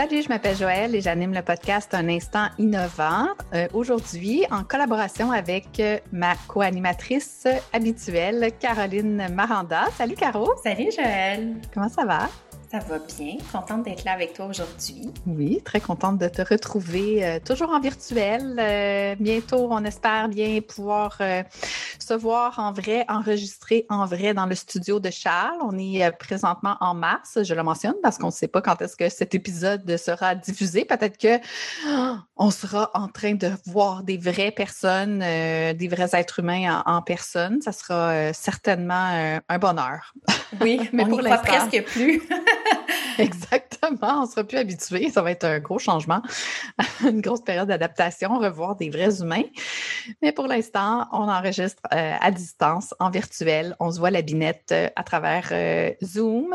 Salut, 0.00 0.22
je 0.22 0.30
m'appelle 0.30 0.56
Joëlle 0.56 0.94
et 0.94 1.02
j'anime 1.02 1.34
le 1.34 1.42
podcast 1.42 1.92
Un 1.92 2.08
instant 2.08 2.46
innovant. 2.56 3.26
Euh, 3.52 3.68
aujourd'hui, 3.74 4.46
en 4.50 4.64
collaboration 4.64 5.30
avec 5.30 5.78
euh, 5.78 5.98
ma 6.10 6.36
co-animatrice 6.48 7.46
habituelle, 7.74 8.50
Caroline 8.58 9.28
Maranda. 9.34 9.88
Salut 9.98 10.14
Caro. 10.14 10.54
Salut 10.64 10.90
Joëlle. 10.90 11.56
Comment 11.74 11.90
ça 11.90 12.06
va? 12.06 12.30
Ça 12.70 12.78
va 12.78 13.00
bien. 13.00 13.36
Contente 13.50 13.82
d'être 13.82 14.04
là 14.04 14.12
avec 14.12 14.32
toi 14.32 14.46
aujourd'hui. 14.46 15.10
Oui, 15.26 15.60
très 15.64 15.80
contente 15.80 16.18
de 16.18 16.28
te 16.28 16.40
retrouver 16.40 17.24
euh, 17.24 17.40
toujours 17.44 17.70
en 17.70 17.80
virtuel. 17.80 18.56
Euh, 18.60 19.16
bientôt, 19.18 19.66
on 19.72 19.84
espère 19.84 20.28
bien 20.28 20.60
pouvoir 20.60 21.16
euh, 21.20 21.42
se 21.98 22.14
voir 22.14 22.60
en 22.60 22.70
vrai, 22.72 23.04
enregistrer 23.08 23.86
en 23.88 24.06
vrai 24.06 24.34
dans 24.34 24.46
le 24.46 24.54
studio 24.54 25.00
de 25.00 25.10
Charles. 25.10 25.58
On 25.62 25.76
est 25.78 26.12
présentement 26.12 26.76
en 26.80 26.94
mars, 26.94 27.42
je 27.42 27.54
le 27.54 27.62
mentionne 27.64 27.96
parce 28.04 28.18
qu'on 28.18 28.28
ne 28.28 28.32
sait 28.32 28.46
pas 28.46 28.62
quand 28.62 28.80
est-ce 28.82 28.96
que 28.96 29.08
cet 29.08 29.34
épisode 29.34 29.96
sera 29.96 30.36
diffusé. 30.36 30.84
Peut-être 30.84 31.18
que 31.18 31.40
on 32.36 32.52
sera 32.52 32.92
en 32.94 33.08
train 33.08 33.34
de 33.34 33.50
voir 33.66 34.04
des 34.04 34.16
vraies 34.16 34.52
personnes, 34.52 35.18
des 35.18 35.88
vrais 35.90 36.10
êtres 36.12 36.38
humains 36.38 36.84
en, 36.86 37.02
personne. 37.02 37.60
Ça 37.62 37.72
sera 37.72 38.32
certainement 38.32 39.40
un 39.48 39.58
bonheur. 39.58 40.14
Oui, 40.60 40.80
mais 40.92 41.04
on 41.04 41.08
pour 41.08 41.18
croit 41.20 41.38
presque 41.38 41.84
plus. 41.84 42.22
Exactement, 43.22 44.22
on 44.22 44.26
sera 44.26 44.44
plus 44.44 44.56
habitué. 44.56 45.10
Ça 45.10 45.20
va 45.22 45.30
être 45.30 45.44
un 45.44 45.58
gros 45.58 45.78
changement, 45.78 46.22
une 47.06 47.20
grosse 47.20 47.42
période 47.42 47.68
d'adaptation, 47.68 48.38
revoir 48.38 48.76
des 48.76 48.88
vrais 48.88 49.20
humains. 49.20 49.44
Mais 50.22 50.32
pour 50.32 50.46
l'instant, 50.46 51.06
on 51.12 51.28
enregistre 51.28 51.82
euh, 51.92 52.14
à 52.18 52.30
distance, 52.30 52.94
en 52.98 53.10
virtuel. 53.10 53.76
On 53.78 53.90
se 53.90 53.98
voit 53.98 54.10
la 54.10 54.22
binette 54.22 54.70
euh, 54.72 54.88
à 54.96 55.02
travers 55.02 55.48
euh, 55.52 55.92
Zoom 56.02 56.54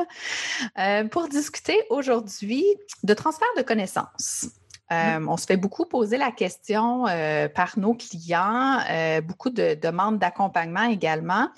pour 1.11 1.27
discuter 1.27 1.79
aujourd'hui 1.89 2.63
de 3.03 3.13
transfert 3.13 3.47
de 3.57 3.61
connaissances. 3.61 4.47
On 4.89 5.37
se 5.37 5.45
fait 5.45 5.57
beaucoup 5.57 5.85
poser 5.85 6.17
la 6.17 6.31
question 6.31 7.05
par 7.55 7.77
nos 7.77 7.93
clients, 7.95 8.79
beaucoup 9.23 9.49
de 9.49 9.73
demandes 9.73 10.19
d'accompagnement 10.19 10.83
également, 10.83 11.49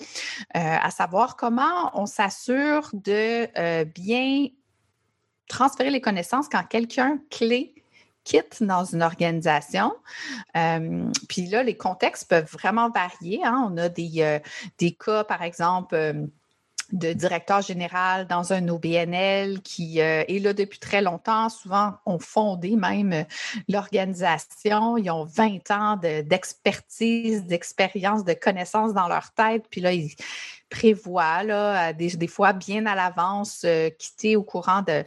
à 0.54 0.90
savoir 0.90 1.36
comment 1.36 1.90
on 1.94 2.06
s'assure 2.06 2.90
de 2.92 3.84
bien 3.84 4.48
transférer 5.48 5.90
les 5.90 6.00
connaissances 6.00 6.48
quand 6.48 6.62
quelqu'un 6.64 7.18
clé 7.30 7.74
quitte 8.28 8.62
dans 8.62 8.84
une 8.84 9.02
organisation. 9.02 9.94
Euh, 10.54 11.10
puis 11.30 11.46
là, 11.46 11.62
les 11.62 11.76
contextes 11.76 12.28
peuvent 12.28 12.50
vraiment 12.52 12.90
varier. 12.90 13.40
Hein. 13.42 13.70
On 13.70 13.76
a 13.78 13.88
des, 13.88 14.10
euh, 14.18 14.38
des 14.78 14.92
cas, 14.92 15.24
par 15.24 15.42
exemple, 15.42 15.94
euh, 15.94 16.26
de 16.92 17.12
directeur 17.12 17.60
général 17.60 18.26
dans 18.26 18.52
un 18.52 18.66
OBNL 18.68 19.60
qui 19.62 19.98
est 19.98 20.42
là 20.42 20.52
depuis 20.52 20.78
très 20.78 21.02
longtemps, 21.02 21.48
souvent 21.48 21.94
ont 22.06 22.18
fondé 22.18 22.76
même 22.76 23.24
l'organisation. 23.68 24.96
Ils 24.96 25.10
ont 25.10 25.24
20 25.24 25.70
ans 25.70 25.96
d'expertise, 25.96 27.44
d'expérience, 27.44 28.24
de 28.24 28.32
connaissances 28.32 28.94
dans 28.94 29.08
leur 29.08 29.32
tête. 29.32 29.66
Puis 29.70 29.80
là, 29.80 29.92
ils, 29.92 30.10
prévoient, 30.68 31.42
là, 31.42 31.92
des, 31.92 32.26
fois 32.26 32.52
bien 32.52 32.86
à 32.86 32.94
l'avance, 32.94 33.62
euh, 33.64 33.90
quitter 33.90 34.36
au 34.36 34.42
courant 34.42 34.82
de 34.82 35.04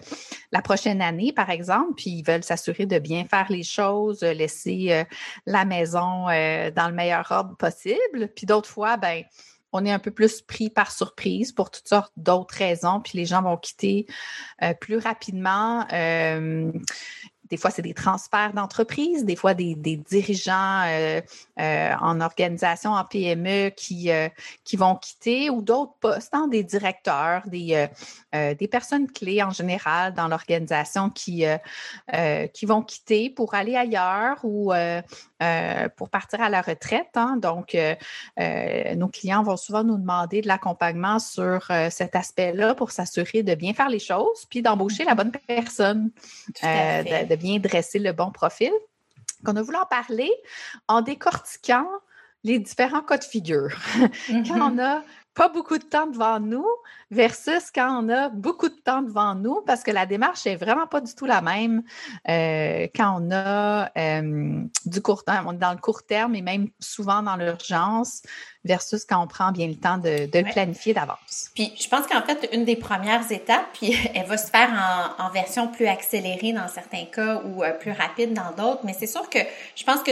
la 0.51 0.61
prochaine 0.61 1.01
année, 1.01 1.33
par 1.33 1.49
exemple, 1.49 1.93
puis 1.95 2.09
ils 2.11 2.23
veulent 2.23 2.43
s'assurer 2.43 2.85
de 2.85 2.99
bien 2.99 3.25
faire 3.25 3.47
les 3.49 3.63
choses, 3.63 4.21
laisser 4.21 4.87
euh, 4.91 5.03
la 5.45 5.65
maison 5.65 6.27
euh, 6.29 6.71
dans 6.71 6.87
le 6.87 6.93
meilleur 6.93 7.27
ordre 7.29 7.55
possible. 7.57 8.29
Puis 8.35 8.45
d'autres 8.45 8.69
fois, 8.69 8.97
ben 8.97 9.23
on 9.71 9.85
est 9.85 9.91
un 9.91 9.99
peu 9.99 10.11
plus 10.11 10.41
pris 10.41 10.69
par 10.69 10.91
surprise 10.91 11.51
pour 11.51 11.71
toutes 11.71 11.87
sortes 11.87 12.13
d'autres 12.17 12.55
raisons, 12.55 13.01
puis 13.01 13.17
les 13.17 13.25
gens 13.25 13.41
vont 13.41 13.57
quitter 13.57 14.05
plus 14.79 14.97
rapidement. 14.97 15.85
Des 17.51 17.57
fois, 17.57 17.69
c'est 17.69 17.81
des 17.81 17.93
transferts 17.93 18.53
d'entreprise, 18.53 19.25
des 19.25 19.35
fois 19.35 19.53
des, 19.53 19.75
dirigeants 19.75 20.83
euh, 20.87 21.19
euh, 21.59 21.91
en 21.99 22.21
organisation, 22.21 22.93
en 22.93 23.03
PME 23.03 23.71
qui, 23.71 24.09
euh, 24.09 24.29
vont 24.75 24.95
quitter 24.95 25.49
ou 25.49 25.61
d'autres 25.61 25.95
postes, 25.99 26.33
hein, 26.33 26.47
des 26.47 26.63
directeurs, 26.63 27.43
des, 27.47 27.87
des 28.31 28.67
personnes 28.69 29.11
clés 29.11 29.43
en 29.43 29.51
général 29.51 30.13
dans 30.13 30.29
l'organisation 30.29 31.09
qui, 31.09 31.43
qui 32.53 32.65
vont 32.65 32.81
quitter 32.81 33.29
pour 33.29 33.53
aller 33.53 33.75
ailleurs 33.75 34.39
ou 34.43 34.71
pour 35.95 36.09
partir 36.09 36.41
à 36.41 36.49
la 36.49 36.61
retraite. 36.61 37.09
Hein. 37.15 37.37
Donc, 37.37 37.75
nos 38.37 39.07
clients 39.07 39.43
vont 39.43 39.57
souvent 39.57 39.83
nous 39.83 39.97
demander 39.97 40.41
de 40.41 40.47
l'accompagnement 40.47 41.19
sur 41.19 41.71
cet 41.89 42.15
aspect-là 42.15 42.75
pour 42.75 42.91
s'assurer 42.91 43.43
de 43.43 43.55
bien 43.55 43.73
faire 43.73 43.89
les 43.89 43.99
choses 43.99 44.45
puis 44.49 44.61
d'embaucher 44.61 45.03
la 45.03 45.15
bonne 45.15 45.31
personne, 45.47 46.11
de, 46.61 47.35
bien 47.35 47.59
dresser 47.59 47.99
le 47.99 48.11
bon 48.11 48.31
profil. 48.31 48.71
Qu'on 49.43 49.55
a 49.55 49.61
voulu 49.61 49.77
en 49.77 49.85
parler 49.85 50.31
en 50.87 51.01
décortiquant 51.01 51.87
les 52.43 52.59
différents 52.59 53.01
cas 53.01 53.17
de 53.17 53.23
figure. 53.23 53.75
Quand 54.47 54.73
on 54.73 54.79
a 54.79 55.03
pas 55.33 55.49
beaucoup 55.49 55.77
de 55.77 55.83
temps 55.83 56.07
devant 56.07 56.39
nous 56.39 56.67
versus 57.09 57.71
quand 57.73 58.03
on 58.03 58.09
a 58.09 58.29
beaucoup 58.29 58.69
de 58.69 58.75
temps 58.75 59.01
devant 59.01 59.33
nous 59.35 59.61
parce 59.65 59.83
que 59.83 59.91
la 59.91 60.05
démarche 60.05 60.45
est 60.45 60.55
vraiment 60.55 60.87
pas 60.87 60.99
du 60.99 61.13
tout 61.15 61.25
la 61.25 61.41
même 61.41 61.83
euh, 62.27 62.87
quand 62.95 63.19
on 63.21 63.31
a 63.31 63.89
euh, 63.97 64.63
du 64.85 65.01
court 65.01 65.23
terme, 65.23 65.47
on 65.47 65.53
est 65.53 65.57
dans 65.57 65.71
le 65.71 65.79
court 65.79 66.03
terme 66.03 66.35
et 66.35 66.41
même 66.41 66.69
souvent 66.79 67.23
dans 67.23 67.37
l'urgence 67.37 68.23
versus 68.63 69.05
quand 69.05 69.21
on 69.23 69.27
prend 69.27 69.51
bien 69.51 69.67
le 69.67 69.75
temps 69.75 69.97
de, 69.97 70.29
le 70.31 70.51
planifier 70.51 70.93
d'avance. 70.93 71.49
Puis 71.55 71.73
je 71.79 71.87
pense 71.87 72.05
qu'en 72.05 72.21
fait, 72.21 72.49
une 72.53 72.63
des 72.63 72.75
premières 72.75 73.31
étapes, 73.31 73.65
puis 73.73 73.95
elle 74.13 74.27
va 74.27 74.37
se 74.37 74.49
faire 74.49 74.69
en, 75.17 75.29
version 75.31 75.69
plus 75.69 75.87
accélérée 75.87 76.51
dans 76.51 76.67
certains 76.67 77.05
cas 77.05 77.41
ou 77.45 77.63
euh, 77.63 77.71
plus 77.71 77.91
rapide 77.91 78.33
dans 78.33 78.51
d'autres, 78.51 78.81
mais 78.83 78.93
c'est 78.93 79.07
sûr 79.07 79.29
que 79.29 79.39
je 79.75 79.83
pense 79.85 80.03
que 80.03 80.11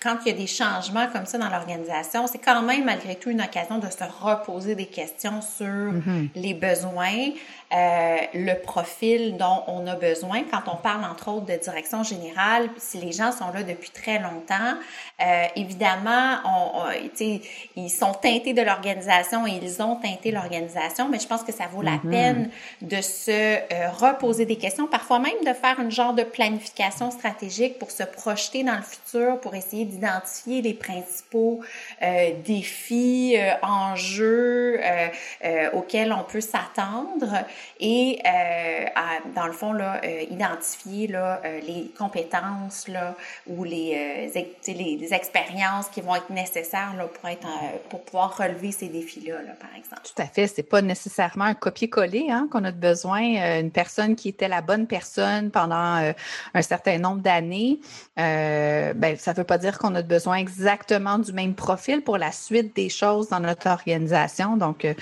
quand 0.00 0.18
il 0.24 0.28
y 0.28 0.34
a 0.34 0.38
des 0.38 0.46
changements 0.46 1.08
comme 1.08 1.26
ça 1.26 1.38
dans 1.38 1.48
l'organisation, 1.48 2.28
c'est 2.28 2.38
quand 2.38 2.62
même 2.62 2.84
malgré 2.84 3.16
tout 3.16 3.30
une 3.30 3.40
occasion 3.40 3.78
de 3.78 3.88
se 3.90 4.04
reposer 4.22 4.59
des 4.66 4.86
questions 4.86 5.40
sur 5.42 5.66
mm-hmm. 5.66 6.28
les 6.34 6.54
besoins, 6.54 7.30
euh, 7.72 8.16
le 8.34 8.54
profil 8.54 9.36
dont 9.36 9.62
on 9.66 9.86
a 9.86 9.94
besoin. 9.94 10.42
Quand 10.50 10.72
on 10.72 10.76
parle 10.76 11.04
entre 11.04 11.28
autres 11.28 11.46
de 11.46 11.56
direction 11.56 12.02
générale, 12.02 12.68
si 12.78 12.98
les 12.98 13.12
gens 13.12 13.32
sont 13.32 13.50
là 13.52 13.62
depuis 13.62 13.90
très 13.90 14.18
longtemps, 14.18 14.74
euh, 15.20 15.44
évidemment, 15.56 16.38
on, 16.44 16.84
ils 17.76 17.90
sont 17.90 18.12
teintés 18.12 18.54
de 18.54 18.62
l'organisation 18.62 19.46
et 19.46 19.60
ils 19.62 19.82
ont 19.82 19.96
teinté 19.96 20.30
l'organisation, 20.30 21.08
mais 21.08 21.18
je 21.18 21.26
pense 21.26 21.42
que 21.42 21.52
ça 21.52 21.66
vaut 21.66 21.82
la 21.82 21.96
mm-hmm. 21.96 22.10
peine 22.10 22.50
de 22.82 23.00
se 23.00 23.30
euh, 23.30 23.90
reposer 23.90 24.46
des 24.46 24.56
questions, 24.56 24.86
parfois 24.86 25.18
même 25.18 25.32
de 25.46 25.52
faire 25.52 25.78
une 25.80 25.90
genre 25.90 26.14
de 26.14 26.22
planification 26.22 27.10
stratégique 27.10 27.78
pour 27.78 27.90
se 27.90 28.02
projeter 28.02 28.64
dans 28.64 28.76
le 28.76 28.82
futur, 28.82 29.40
pour 29.40 29.54
essayer 29.54 29.84
d'identifier 29.84 30.62
les 30.62 30.74
principaux 30.74 31.60
euh, 32.02 32.30
défis, 32.44 33.36
euh, 33.36 33.52
enjeux 33.62 34.80
auxquels 35.72 36.12
on 36.12 36.24
peut 36.24 36.40
s'attendre 36.40 37.44
et 37.80 38.20
euh, 38.26 38.84
dans 39.34 39.46
le 39.46 39.52
fond 39.52 39.72
là, 39.72 40.00
euh, 40.04 40.22
identifier 40.30 41.06
là, 41.06 41.40
euh, 41.44 41.60
les 41.60 41.90
compétences 41.96 42.88
là, 42.88 43.14
ou 43.46 43.64
les, 43.64 44.30
les, 44.66 45.14
expériences 45.14 45.88
qui 45.88 46.02
vont 46.02 46.14
être 46.14 46.30
nécessaires 46.30 46.94
là, 46.96 47.06
pour, 47.06 47.28
être, 47.28 47.46
pour 47.88 48.02
pouvoir 48.04 48.36
relever 48.36 48.70
ces 48.70 48.88
défis-là, 48.88 49.42
là, 49.42 49.52
par 49.58 49.70
exemple. 49.76 50.02
Tout 50.04 50.22
à 50.22 50.26
fait. 50.26 50.46
C'est 50.46 50.62
pas 50.62 50.82
nécessairement 50.82 51.44
un 51.44 51.54
copier-coller 51.54 52.26
hein, 52.30 52.48
qu'on 52.50 52.64
a 52.64 52.70
besoin. 52.70 53.20
une 53.58 53.70
personne 53.70 54.14
qui 54.14 54.28
était 54.28 54.48
la 54.48 54.60
bonne 54.60 54.86
personne 54.86 55.50
pendant 55.50 56.12
un 56.54 56.62
certain 56.62 56.98
nombre 56.98 57.22
d'années, 57.22 57.80
ben, 58.16 59.16
ça 59.16 59.32
veut 59.32 59.44
pas 59.44 59.58
dire 59.58 59.78
qu'on 59.78 59.94
a 59.94 60.02
besoin 60.02 60.36
exactement 60.36 61.18
du 61.18 61.32
même 61.32 61.54
profil 61.54 62.02
pour 62.02 62.18
la 62.18 62.32
suite 62.32 62.76
des 62.76 62.88
choses 62.88 63.28
dans 63.28 63.40
notre 63.40 63.68
organisation. 63.68 64.56
Donc, 64.56 64.80
tu 64.80 64.94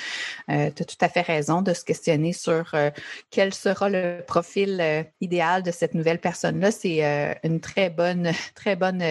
as 0.49 0.71
tout 0.71 0.97
à 1.01 1.09
fait 1.09 1.23
raison 1.23 1.61
de 1.61 1.75
se 1.75 1.85
questionner 1.85 2.33
sur 2.33 2.48
sur 2.49 2.75
euh, 2.75 2.91
quel 3.31 3.53
sera 3.53 3.89
le 3.91 4.23
profil 4.27 4.79
euh, 4.81 5.03
idéal 5.21 5.63
de 5.63 5.71
cette 5.71 5.95
nouvelle 5.95 6.21
personne-là. 6.21 6.71
C'est 6.71 7.05
euh, 7.05 7.35
une 7.45 7.61
très 7.61 7.91
bonne, 7.91 8.31
très 8.55 8.77
bonne 8.77 9.03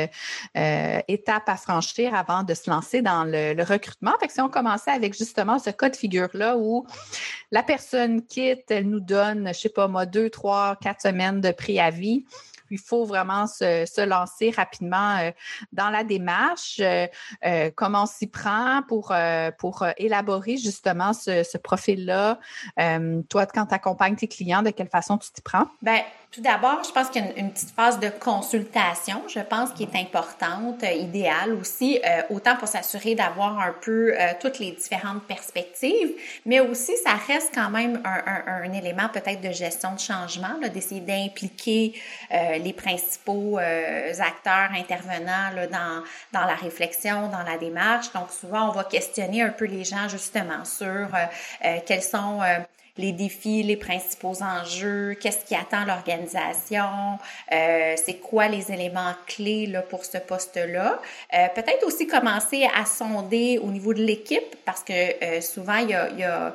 étape 1.07 1.47
à 1.47 1.55
franchir 1.55 2.15
avant 2.15 2.43
de 2.43 2.53
se 2.53 2.69
lancer 2.69 3.01
dans 3.01 3.23
le, 3.23 3.63
recrutement. 3.63 4.13
Fait 4.19 4.27
que 4.27 4.33
si 4.33 4.41
on 4.41 4.49
commençait 4.49 4.91
avec 4.91 5.15
justement 5.17 5.59
ce 5.59 5.69
cas 5.69 5.89
de 5.89 5.95
figure-là 5.95 6.57
où 6.57 6.85
la 7.51 7.63
personne 7.63 8.25
quitte, 8.25 8.69
elle 8.69 8.87
nous 8.89 8.99
donne, 8.99 9.49
je 9.53 9.59
sais 9.59 9.69
pas 9.69 9.87
moi, 9.87 10.05
deux, 10.05 10.29
trois, 10.29 10.77
quatre 10.81 11.01
semaines 11.01 11.41
de 11.41 11.51
préavis 11.51 12.25
il 12.69 12.79
faut 12.79 13.05
vraiment 13.05 13.47
se, 13.47 14.05
lancer 14.05 14.51
rapidement 14.51 15.17
euh, 15.17 15.31
dans 15.71 15.89
la 15.89 16.03
démarche. 16.03 16.79
Euh, 16.79 17.07
euh, 17.45 17.71
comment 17.75 18.03
on 18.03 18.05
s'y 18.05 18.27
prend 18.27 18.81
pour, 18.87 19.13
élaborer 19.97 20.57
justement 20.57 21.13
ce, 21.13 21.57
profil-là? 21.57 22.39
toi, 23.29 23.45
quand 23.45 23.65
tu 23.65 23.73
accompagnes 23.73 24.15
tes 24.15 24.27
clients, 24.27 24.61
de 24.61 24.69
quelle 24.69 24.89
façon 24.89 25.17
tu 25.17 25.31
t'y 25.31 25.41
prends? 25.41 25.67
Bien, 25.81 26.01
Tout 26.37 26.43
d'abord, 26.43 26.83
je 26.83 26.91
pense 26.91 27.09
qu'il 27.09 27.25
y 27.25 27.27
a 27.27 27.35
une, 27.35 27.51
petite 27.51 27.71
phase 27.71 27.99
de 27.99 28.09
consultation, 28.09 29.23
je 29.27 29.39
pense, 29.39 29.71
qui 29.71 29.81
est 29.81 29.95
importante, 29.95 30.83
euh, 30.83 30.91
idéale 30.91 31.51
aussi, 31.53 31.99
euh, 32.05 32.21
autant 32.29 32.55
pour 32.57 32.67
s'assurer 32.67 33.15
d'avoir 33.15 33.59
un 33.59 33.73
peu 33.81 34.13
euh, 34.13 34.33
toutes 34.39 34.59
les 34.59 34.69
différentes 34.69 35.23
perspectives, 35.23 36.11
mais 36.45 36.59
aussi 36.59 36.95
ça 37.03 37.13
reste 37.27 37.51
quand 37.55 37.71
même 37.71 37.99
un, 38.05 38.21
un, 38.27 38.65
un 38.65 38.71
élément 38.71 39.09
peut-être 39.09 39.41
de 39.41 39.49
gestion 39.49 39.95
de 39.95 39.99
changement, 39.99 40.59
d'essayer 40.71 41.01
d'impliquer 41.01 41.99
les 42.29 42.73
principaux 42.73 43.57
acteurs 43.57 44.69
intervenants 44.75 45.49
là, 45.55 45.65
dans, 45.65 46.03
dans 46.33 46.45
la 46.45 46.53
réflexion, 46.53 47.29
dans 47.29 47.43
la 47.43 47.57
démarche. 47.57 48.11
Donc 48.13 48.29
souvent, 48.29 48.69
on 48.69 48.73
va 48.73 48.83
questionner 48.83 49.41
un 49.41 49.49
peu 49.49 49.65
les 49.65 49.83
gens 49.83 50.07
justement 50.07 50.65
sur 50.65 51.07
quels 51.85 52.03
sont 52.03 52.41
les 52.97 53.11
défis, 53.11 53.63
les 53.63 53.77
principaux 53.77 54.41
enjeux, 54.41 55.15
qu'est-ce 55.21 55.45
qui 55.45 55.55
attend 55.55 55.85
l'organisation, 55.85 57.17
euh, 57.51 57.95
c'est 57.95 58.19
quoi 58.19 58.47
les 58.47 58.71
éléments 58.71 59.13
clés 59.25 59.65
là, 59.67 59.81
pour 59.81 60.05
ce 60.05 60.17
poste-là. 60.17 60.99
Euh, 61.33 61.47
peut-être 61.55 61.85
aussi 61.85 62.07
commencer 62.07 62.67
à 62.75 62.85
sonder 62.85 63.59
au 63.61 63.71
niveau 63.71 63.93
de 63.93 64.03
l'équipe 64.03 64.55
parce 64.65 64.83
que 64.83 64.93
euh, 64.93 65.41
souvent, 65.41 65.77
il 65.77 65.89
y 65.89 65.93
a, 65.93 66.09
il 66.09 66.19
y 66.19 66.23
a 66.23 66.53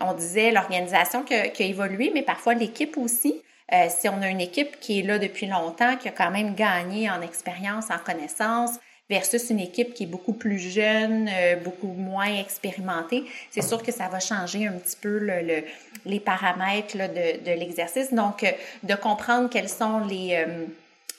on 0.00 0.14
disait 0.14 0.50
l'organisation 0.50 1.22
qui 1.22 1.34
a, 1.34 1.48
qui 1.48 1.62
a 1.62 1.66
évolué, 1.66 2.10
mais 2.14 2.22
parfois 2.22 2.54
l'équipe 2.54 2.96
aussi. 2.96 3.42
si 3.88 4.08
on 4.08 4.22
a 4.22 4.28
une 4.28 4.40
équipe 4.40 4.80
qui 4.80 5.00
est 5.00 5.02
là 5.02 5.18
depuis 5.18 5.46
longtemps, 5.46 5.96
qui 5.96 6.08
a 6.08 6.10
quand 6.10 6.30
même 6.30 6.54
gagné 6.54 7.10
en 7.10 7.20
expérience, 7.20 7.86
en 7.90 7.98
connaissances, 7.98 8.78
versus 9.08 9.50
une 9.50 9.60
équipe 9.60 9.94
qui 9.94 10.04
est 10.04 10.06
beaucoup 10.06 10.34
plus 10.34 10.58
jeune, 10.58 11.28
euh, 11.32 11.56
beaucoup 11.56 11.88
moins 11.88 12.38
expérimentée, 12.38 13.24
c'est 13.50 13.62
sûr 13.62 13.82
que 13.82 13.92
ça 13.92 14.08
va 14.08 14.20
changer 14.20 14.66
un 14.66 14.72
petit 14.72 14.96
peu 15.00 15.18
le, 15.18 15.64
les 16.04 16.20
paramètres 16.20 16.96
là, 16.96 17.08
de, 17.08 17.44
de 17.44 17.58
l'exercice. 17.58 18.12
Donc, 18.12 18.44
euh, 18.44 18.52
de 18.82 18.94
comprendre 18.94 19.48
quelles 19.48 19.68
sont 19.68 20.00
les... 20.00 20.34
Euh, 20.34 20.66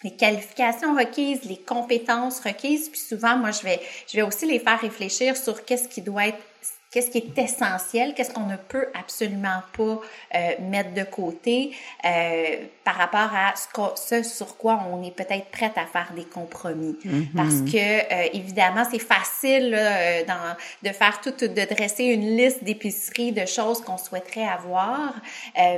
les 0.01 0.11
qualifications 0.11 0.95
requises, 0.95 1.43
les 1.43 1.57
compétences 1.57 2.39
requises, 2.39 2.87
puis 2.87 3.01
souvent, 3.01 3.35
moi, 3.35 3.51
je 3.51 3.63
vais, 3.63 3.81
je 4.07 4.15
vais 4.15 4.21
aussi 4.21 4.45
les 4.45 4.59
faire 4.59 4.79
réfléchir 4.79 5.35
sur 5.35 5.65
qu'est-ce 5.65 5.89
qui 5.89 6.01
doit 6.01 6.27
être 6.27 6.37
qu'est-ce 6.91 7.11
qui 7.11 7.19
est 7.19 7.37
essentiel, 7.37 8.15
qu'est-ce 8.15 8.31
qu'on 8.31 8.47
ne 8.47 8.55
peut 8.55 8.87
absolument 8.99 9.61
pas 9.77 10.01
euh, 10.35 10.51
mettre 10.61 10.93
de 10.95 11.03
côté 11.03 11.71
euh, 12.03 12.65
par 12.83 12.95
rapport 12.95 13.29
à 13.31 13.53
ce, 13.95 14.23
sur 14.23 14.57
quoi 14.57 14.83
on 14.91 15.03
est 15.03 15.15
peut-être 15.15 15.51
prête 15.51 15.77
à 15.77 15.85
faire 15.85 16.11
des 16.15 16.23
compromis. 16.23 16.97
Mm-hmm. 17.05 17.35
Parce 17.35 17.61
que 17.61 17.77
euh, 17.77 18.29
évidemment, 18.33 18.83
c'est 18.89 18.99
facile 18.99 19.71
dans, 20.27 20.55
de 20.89 20.93
faire 20.93 21.21
tout, 21.21 21.29
de 21.29 21.73
dresser 21.73 22.05
une 22.05 22.35
liste 22.35 22.63
d'épiceries 22.63 23.33
de 23.33 23.45
choses 23.45 23.81
qu'on 23.81 23.97
souhaiterait 23.97 24.47
avoir, 24.47 25.13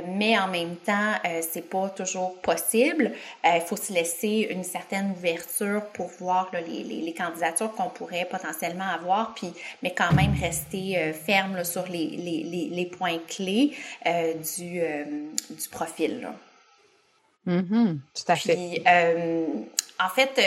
mais 0.08 0.38
en 0.38 0.48
même 0.48 0.76
temps, 0.76 1.12
c'est 1.50 1.68
pas 1.68 1.90
toujours 1.90 2.40
possible. 2.40 3.12
Il 3.44 3.60
faut 3.60 3.76
se 3.76 3.92
laisser 3.92 4.48
une 4.50 4.64
certaine 4.64 5.12
ouverture 5.16 5.82
pour 5.92 6.08
voir 6.18 6.50
les, 6.52 6.82
les, 6.84 7.00
les, 7.02 7.14
candidatures 7.14 7.72
qu'on 7.72 7.90
pourrait 7.90 8.26
potentiellement 8.30 8.88
avoir, 8.88 9.34
puis 9.34 9.52
mais 9.82 9.92
quand 9.92 10.12
même 10.12 10.34
rester 10.40 11.01
euh, 11.02 11.12
ferme 11.12 11.64
sur 11.64 11.86
les, 11.86 12.06
les, 12.06 12.68
les, 12.70 12.86
points 12.86 13.18
clés 13.28 13.72
euh, 14.06 14.34
du, 14.34 14.80
euh, 14.80 15.04
du 15.50 15.68
profil. 15.68 16.28
Mm-hmm. 17.46 17.98
tout 18.14 18.32
à 18.32 18.36
fait. 18.36 18.82
en 19.98 20.08
fait, 20.08 20.40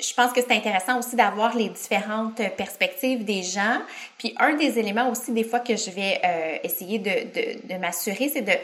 je 0.00 0.14
pense 0.14 0.32
que 0.32 0.40
c'est 0.40 0.52
intéressant 0.52 0.98
aussi 0.98 1.14
d'avoir 1.14 1.54
les 1.54 1.68
différentes 1.68 2.40
perspectives 2.56 3.24
des 3.24 3.42
gens. 3.42 3.82
Puis 4.16 4.34
un 4.38 4.54
des 4.54 4.78
éléments 4.78 5.10
aussi 5.10 5.32
des 5.32 5.44
fois 5.44 5.60
que 5.60 5.76
je 5.76 5.90
vais 5.90 6.20
essayer 6.64 6.98
de, 6.98 7.10
de, 7.10 7.74
de 7.74 7.78
m'assurer, 7.78 8.30
c'est 8.32 8.42
de 8.42 8.54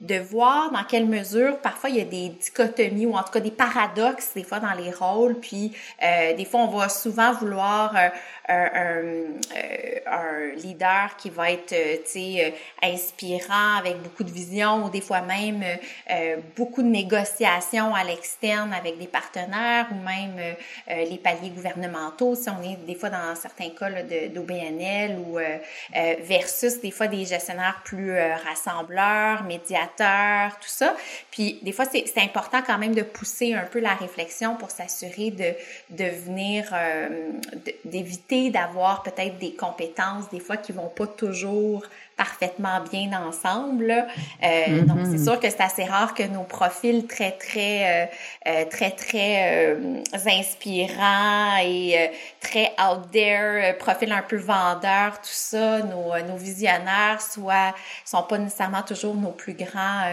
de 0.00 0.18
voir 0.18 0.70
dans 0.70 0.84
quelle 0.84 1.06
mesure 1.06 1.58
parfois 1.58 1.90
il 1.90 1.96
y 1.96 2.00
a 2.00 2.04
des 2.04 2.30
dichotomies 2.30 3.04
ou 3.04 3.14
en 3.14 3.22
tout 3.22 3.32
cas 3.32 3.40
des 3.40 3.50
paradoxes 3.50 4.32
des 4.34 4.44
fois 4.44 4.58
dans 4.58 4.72
les 4.72 4.90
rôles. 4.90 5.38
Puis 5.38 5.72
euh, 6.02 6.34
des 6.34 6.46
fois 6.46 6.60
on 6.60 6.68
va 6.68 6.88
souvent 6.88 7.32
vouloir 7.32 7.94
euh, 7.94 8.08
un, 8.48 9.02
un, 10.06 10.54
leader 10.56 11.16
qui 11.18 11.28
va 11.28 11.50
être 11.50 11.72
euh, 11.72 11.96
sais 12.06 12.54
inspirant 12.82 13.76
avec 13.78 14.00
beaucoup 14.02 14.24
de 14.24 14.30
vision 14.30 14.86
ou 14.86 14.90
des 14.90 15.02
fois 15.02 15.20
même 15.20 15.62
beaucoup 16.56 16.82
de 16.82 16.88
négociations 16.88 17.94
à 17.94 18.02
l'externe 18.02 18.72
avec 18.72 18.98
des 18.98 19.06
partenaires 19.06 19.86
ou 19.90 19.96
même 19.96 20.56
les 20.88 21.18
paliers 21.18 21.50
gouvernementaux 21.50 22.34
si 22.34 22.48
on 22.48 22.62
est 22.62 22.76
des 22.86 22.94
fois 22.94 23.10
dans 23.10 23.34
certains 23.36 23.70
cas 23.70 23.90
d'OBNL 24.02 25.18
ou 25.18 25.38
versus 26.22 26.80
des 26.80 26.90
fois 26.90 27.06
des 27.06 27.24
gestionnaires 27.26 27.82
plus 27.84 28.12
rassembleurs 28.48 29.44
médiateurs 29.44 29.89
tout 29.96 30.68
ça. 30.68 30.94
Puis 31.30 31.58
des 31.62 31.72
fois, 31.72 31.84
c'est 31.84 32.18
important 32.18 32.62
quand 32.66 32.78
même 32.78 32.94
de 32.94 33.02
pousser 33.02 33.54
un 33.54 33.64
peu 33.64 33.80
la 33.80 33.94
réflexion 33.94 34.56
pour 34.56 34.70
s'assurer 34.70 35.30
de, 35.30 35.54
de 35.90 36.04
venir, 36.10 36.70
euh, 36.72 37.30
d'éviter 37.84 38.50
d'avoir 38.50 39.02
peut-être 39.02 39.38
des 39.38 39.54
compétences, 39.54 40.28
des 40.30 40.40
fois, 40.40 40.56
qui 40.56 40.72
vont 40.72 40.88
pas 40.88 41.06
toujours 41.06 41.84
parfaitement 42.20 42.80
bien 42.92 43.18
ensemble. 43.18 43.90
Euh, 43.90 44.82
donc, 44.82 44.98
c'est 45.04 45.16
mm-hmm. 45.16 45.24
sûr 45.24 45.40
que 45.40 45.48
c'est 45.48 45.62
assez 45.62 45.84
rare 45.84 46.12
que 46.12 46.22
nos 46.24 46.42
profils 46.42 47.06
très, 47.06 47.32
très, 47.32 48.04
euh, 48.04 48.06
euh 48.46 48.64
très, 48.66 48.90
très 48.90 49.66
euh, 49.66 50.02
inspirants 50.26 51.56
et 51.64 52.10
très 52.40 52.72
out 52.78 53.10
there, 53.10 53.74
profils 53.78 54.12
un 54.12 54.20
peu 54.20 54.36
vendeurs, 54.36 55.14
tout 55.22 55.38
ça, 55.52 55.78
nos, 55.78 56.12
nos 56.28 56.36
visionnaires, 56.36 57.22
soit 57.22 57.74
sont 58.04 58.22
pas 58.24 58.36
nécessairement 58.36 58.82
toujours 58.82 59.14
nos 59.14 59.32
plus 59.32 59.54
grands 59.54 60.04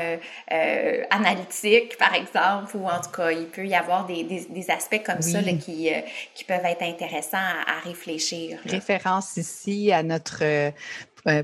analytiques, 1.10 1.98
par 1.98 2.14
exemple, 2.14 2.78
ou 2.78 2.86
en 2.88 3.02
tout 3.02 3.12
cas, 3.12 3.32
il 3.32 3.48
peut 3.48 3.68
y 3.68 3.76
avoir 3.76 4.06
des, 4.06 4.24
des, 4.24 4.48
des 4.50 4.72
aspects 4.72 5.04
comme 5.06 5.22
ça 5.22 5.42
là, 5.42 5.52
qui, 5.54 5.90
qui 6.34 6.44
peuvent 6.46 6.66
être 6.66 6.84
intéressants 6.84 7.38
à, 7.38 7.78
à 7.78 7.80
réfléchir. 7.84 8.60
Référence 8.66 9.36
ici 9.36 9.92
à 9.92 10.04
notre 10.04 10.72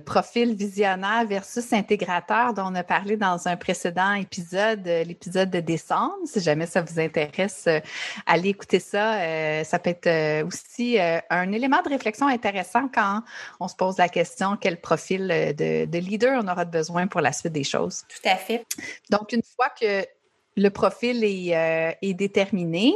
profil 0.06 0.56
visionnaire 0.56 1.26
versus 1.28 1.74
intégrateur 1.74 2.54
dont 2.54 2.68
on 2.68 2.76
a 2.76 2.84
parlé 2.84 3.18
dans 3.18 3.48
un 3.48 3.58
précédent 3.58 4.14
épisode, 4.14 4.88
euh, 4.88 5.04
l'épisode 5.04 5.50
de 5.50 5.60
décembre. 5.60 6.16
Si 6.26 6.40
jamais 6.40 6.66
ça 6.66 6.82
vous 6.82 7.00
intéresse, 7.00 7.66
euh, 7.68 7.80
allez 8.26 8.50
écouter 8.50 8.80
ça. 8.80 9.16
Euh, 9.16 9.64
ça 9.64 9.80
peut 9.80 9.90
être 9.90 10.44
aussi 10.46 10.98
un 11.00 11.52
élément 11.52 11.82
de 11.82 11.90
réflexion 11.90 12.28
intéressant 12.28 12.88
quand 12.94 13.22
on 13.60 13.68
se 13.68 13.76
pose 13.76 13.98
la 13.98 14.10
question 14.10 14.58
quel 14.58 14.80
profil 14.80 15.28
de, 15.28 15.86
de 15.86 15.98
leader 15.98 16.42
on 16.44 16.48
aura 16.48 16.66
besoin 16.66 17.08
pour 17.08 17.22
la 17.22 17.32
suite 17.32 17.54
des 17.54 17.64
choses. 17.64 18.04
Tout 18.08 18.30
à 18.30 18.36
fait. 18.36 18.66
Donc, 19.10 19.32
une 19.32 19.42
fois 19.56 19.70
que 19.70 20.06
le 20.56 20.70
profil 20.70 21.24
est, 21.24 21.56
euh, 21.56 21.92
est 22.02 22.14
déterminé. 22.14 22.94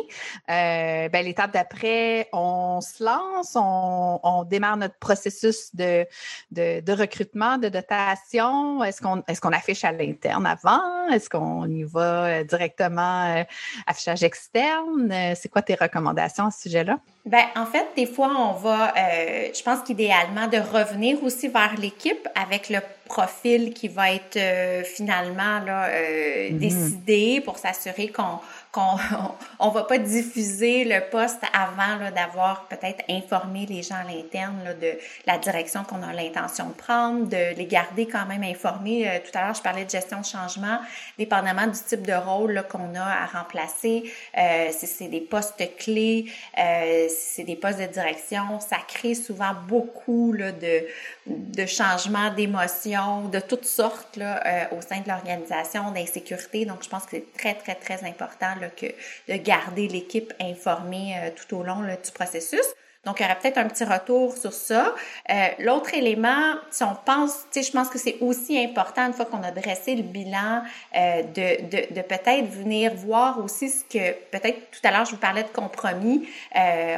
Euh, 0.50 1.10
ben, 1.10 1.26
L'étape 1.26 1.52
d'après, 1.54 2.30
on 2.34 2.80
se 2.82 3.04
lance, 3.04 3.54
on, 3.56 4.20
on, 4.24 4.44
démarre 4.44 4.78
notre 4.78 4.98
processus 4.98 5.76
de, 5.76 6.06
de, 6.52 6.82
de 6.82 6.94
recrutement, 6.94 7.58
de 7.58 7.70
dotation. 7.70 8.84
Est-ce 8.84 9.02
qu'on 9.02 9.24
est 9.28 9.40
qu'on 9.40 9.52
affiche 9.52 9.84
à 9.84 9.92
l'interne 9.92 10.46
avant? 10.46 11.08
Est-ce 11.10 11.30
qu'on 11.30 11.68
y 11.68 11.84
va 11.84 12.26
euh, 12.26 12.44
directement 12.44 13.36
euh, 13.36 13.44
affichage 13.86 14.24
externe? 14.24 15.14
C'est 15.36 15.50
quoi 15.50 15.62
tes 15.62 15.76
recommandations 15.76 16.46
à 16.46 16.52
ce 16.52 16.64
sujet-là? 16.64 17.00
Ben, 17.28 17.44
en 17.58 17.66
fait, 17.66 17.86
des 17.98 18.06
fois, 18.06 18.32
on 18.40 18.54
va, 18.54 18.94
euh, 18.98 19.50
je 19.54 19.62
pense 19.62 19.82
qu'idéalement, 19.84 20.48
de 20.48 20.58
revenir 20.60 21.22
aussi 21.24 21.50
vers 21.50 21.76
l'équipe 21.78 22.26
avec 22.36 22.70
le 22.70 22.80
profil 23.04 23.74
qui 23.74 23.90
va 23.90 24.14
être 24.14 24.38
euh, 24.38 24.84
finalement 24.86 25.60
là, 25.60 25.88
euh, 25.88 26.50
mm-hmm. 26.50 26.58
décidé 26.58 27.42
pour 27.42 27.58
s'assurer 27.58 28.08
qu'on 28.08 28.40
qu'on 28.78 28.98
on 29.60 29.70
va 29.70 29.84
pas 29.84 29.98
diffuser 29.98 30.84
le 30.84 31.02
poste 31.10 31.42
avant 31.52 32.12
d'avoir 32.12 32.68
peut-être 32.68 33.04
informé 33.10 33.66
les 33.66 33.82
gens 33.82 33.96
à 33.96 34.04
l'interne 34.04 34.76
de 34.80 34.94
la 35.26 35.38
direction 35.40 35.84
qu'on 35.84 36.04
a 36.04 36.14
l'intention 36.14 36.68
de 36.68 36.74
prendre, 36.74 37.28
de 37.28 37.56
les 37.56 37.66
garder 37.66 38.08
quand 38.08 38.26
même 38.28 38.44
informés. 38.44 39.08
Euh, 39.08 39.18
tout 39.20 39.36
à 39.38 39.46
l'heure, 39.46 39.56
je 39.56 39.62
parlais 39.62 39.86
de 39.86 39.90
gestion 39.90 40.22
de 40.22 40.26
changement, 40.26 40.80
dépendamment 41.18 41.66
du 41.66 41.80
type 41.80 42.06
de 42.06 42.14
rôle 42.14 42.64
qu'on 42.70 42.94
a 42.96 43.04
à 43.04 43.26
remplacer. 43.26 44.12
Euh, 44.38 44.68
si 44.72 44.86
c'est 44.86 45.08
des 45.08 45.22
postes 45.22 45.64
clés, 45.78 46.26
euh, 46.60 47.08
si 47.10 47.36
c'est 47.36 47.44
des 47.44 47.56
postes 47.56 47.80
de 47.80 47.86
direction, 47.86 48.60
ça 48.60 48.78
crée 48.88 49.16
souvent 49.16 49.54
beaucoup 49.68 50.36
de, 50.38 50.86
de 51.28 51.66
changements, 51.66 52.34
d'émotions, 52.34 53.30
de 53.30 53.40
toutes 53.40 53.66
sortes 53.66 54.16
là, 54.16 54.42
euh, 54.46 54.78
au 54.78 54.82
sein 54.82 55.02
de 55.02 55.08
l'organisation, 55.08 55.92
d'insécurité. 55.92 56.66
Donc, 56.66 56.84
je 56.84 56.90
pense 56.90 57.04
que 57.04 57.12
c'est 57.12 57.34
très, 57.38 57.54
très, 57.54 57.76
très 57.76 58.08
important 58.08 58.54
là, 58.62 58.70
que 58.70 58.88
de 59.32 59.38
garder 59.38 59.88
l'équipe 59.88 60.34
informée 60.40 61.16
euh, 61.18 61.30
tout 61.36 61.58
au 61.58 61.64
long 61.64 61.82
du 61.82 62.12
processus. 62.12 62.66
Donc, 63.08 63.20
il 63.20 63.24
y 63.24 63.26
aurait 63.26 63.40
peut-être 63.40 63.58
un 63.58 63.68
petit 63.68 63.86
retour 63.86 64.36
sur 64.36 64.52
ça. 64.52 64.94
Euh, 65.30 65.48
l'autre 65.60 65.94
élément, 65.94 66.56
si 66.70 66.84
on 66.84 66.96
pense, 67.06 67.46
tu 67.52 67.62
sais, 67.62 67.64
je 67.64 67.72
pense 67.72 67.90
que 67.90 67.98
c'est 67.98 68.18
aussi 68.20 68.60
important, 68.60 69.08
une 69.08 69.14
fois 69.14 69.26
qu'on 69.26 69.44
a 69.44 69.52
dressé 69.52 69.96
le 69.96 70.04
bilan, 70.04 70.62
euh, 70.96 71.24
de, 71.24 71.70
de, 71.70 71.94
de 71.96 72.02
peut-être 72.02 72.46
venir 72.52 72.94
voir 72.94 73.44
aussi 73.44 73.70
ce 73.70 73.84
que, 73.86 74.12
peut-être 74.32 74.60
tout 74.72 74.82
à 74.84 74.92
l'heure, 74.92 75.06
je 75.06 75.12
vous 75.12 75.18
parlais 75.18 75.44
de 75.44 75.50
compromis. 75.50 76.28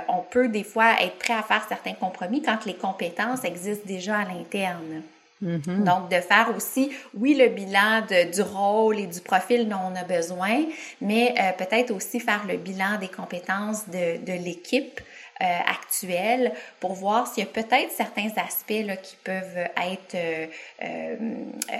on 0.07 0.21
peut 0.29 0.47
des 0.47 0.63
fois 0.63 0.99
être 1.01 1.17
prêt 1.19 1.33
à 1.33 1.43
faire 1.43 1.63
certains 1.69 1.93
compromis 1.93 2.41
quand 2.41 2.65
les 2.65 2.73
compétences 2.73 3.43
existent 3.43 3.85
déjà 3.85 4.17
à 4.17 4.25
l'interne. 4.25 5.03
Mm-hmm. 5.43 5.83
Donc, 5.83 6.09
de 6.09 6.19
faire 6.19 6.53
aussi, 6.55 6.91
oui, 7.13 7.33
le 7.33 7.47
bilan 7.47 8.01
de, 8.09 8.31
du 8.31 8.41
rôle 8.41 8.99
et 8.99 9.07
du 9.07 9.21
profil 9.21 9.69
dont 9.69 9.77
on 9.91 9.95
a 9.95 10.03
besoin, 10.03 10.65
mais 11.01 11.33
euh, 11.39 11.51
peut-être 11.57 11.91
aussi 11.91 12.19
faire 12.19 12.45
le 12.47 12.57
bilan 12.57 12.97
des 12.99 13.07
compétences 13.07 13.87
de, 13.87 14.17
de 14.25 14.33
l'équipe 14.43 14.99
euh, 15.41 15.45
actuelle 15.67 16.51
pour 16.81 16.93
voir 16.95 17.25
s'il 17.25 17.45
y 17.45 17.47
a 17.47 17.49
peut-être 17.49 17.91
certains 17.91 18.27
aspects 18.35 18.83
là, 18.85 18.97
qui 18.97 19.15
peuvent 19.23 19.57
être 19.57 20.15
euh, 20.15 20.47
euh, 20.83 21.15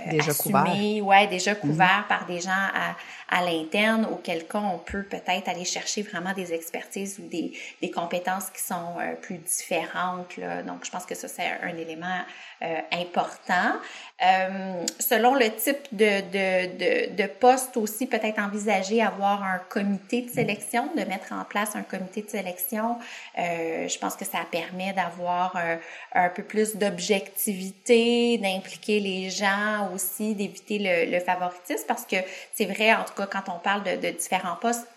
déjà 0.10 0.32
assumés, 0.32 1.02
couverts. 1.02 1.06
ouais, 1.06 1.28
déjà 1.28 1.52
mm-hmm. 1.52 1.60
couverts 1.60 2.06
par 2.08 2.26
des 2.26 2.40
gens 2.40 2.52
à, 2.52 2.96
à 3.30 3.44
l'interne, 3.44 4.06
auquel 4.12 4.48
cas 4.48 4.60
on 4.60 4.80
peut 4.80 5.04
peut-être 5.04 5.48
aller 5.48 5.66
chercher 5.66 6.02
vraiment 6.02 6.34
des 6.34 6.54
expertises 6.54 7.20
ou 7.20 7.28
des, 7.28 7.54
des 7.82 7.92
compétences 7.92 8.50
qui 8.50 8.62
sont 8.62 8.96
plus 9.22 9.38
différentes. 9.38 10.38
Là. 10.38 10.64
Donc, 10.64 10.86
je 10.86 10.92
pense 10.92 11.06
que 11.06 11.16
ça, 11.16 11.28
c'est 11.28 11.48
un 11.62 11.76
élément 11.78 12.20
euh, 12.62 12.82
important. 12.92 13.80
Euh, 14.22 14.86
selon 15.00 15.34
le 15.34 15.50
type 15.50 15.88
de, 15.94 16.20
de, 16.20 16.78
de, 16.78 17.16
de 17.16 17.28
poste 17.28 17.78
aussi, 17.78 18.06
peut-être 18.06 18.38
envisager 18.38 19.02
avoir 19.02 19.44
un 19.44 19.60
comité 19.70 20.24
de 20.24 20.30
sélection, 20.30 20.90
de 20.94 21.06
mettre 21.06 21.32
en 21.32 21.46
place 21.46 21.78
un 21.78 21.84
comité 21.84 22.22
de 22.22 22.30
sélection. 22.30 22.98
Euh, 23.38 23.88
je 23.88 23.98
pense 23.98 24.18
que 24.18 24.26
ça 24.26 24.40
permet 24.52 24.92
d'avoir 24.92 25.56
un, 25.56 25.78
un, 26.14 26.28
peu 26.28 26.44
plus 26.44 26.76
d'objectivité, 26.76 28.38
d'impliquer 28.40 29.00
les 29.00 29.30
gens 29.30 29.90
aussi, 29.94 30.36
d'éviter 30.36 30.80
le, 30.80 31.10
le 31.10 31.20
favoritisme 31.22 31.86
parce 31.88 32.06
que 32.06 32.18
c'est 32.54 32.66
vrai, 32.66 32.94
en 32.94 33.06
tout 33.06 33.14
cas, 33.14 33.19
quand 33.26 33.44
on 33.48 33.60
parle 33.60 33.84
de, 33.84 34.12
différents 34.12 34.56
postes, 34.56 34.88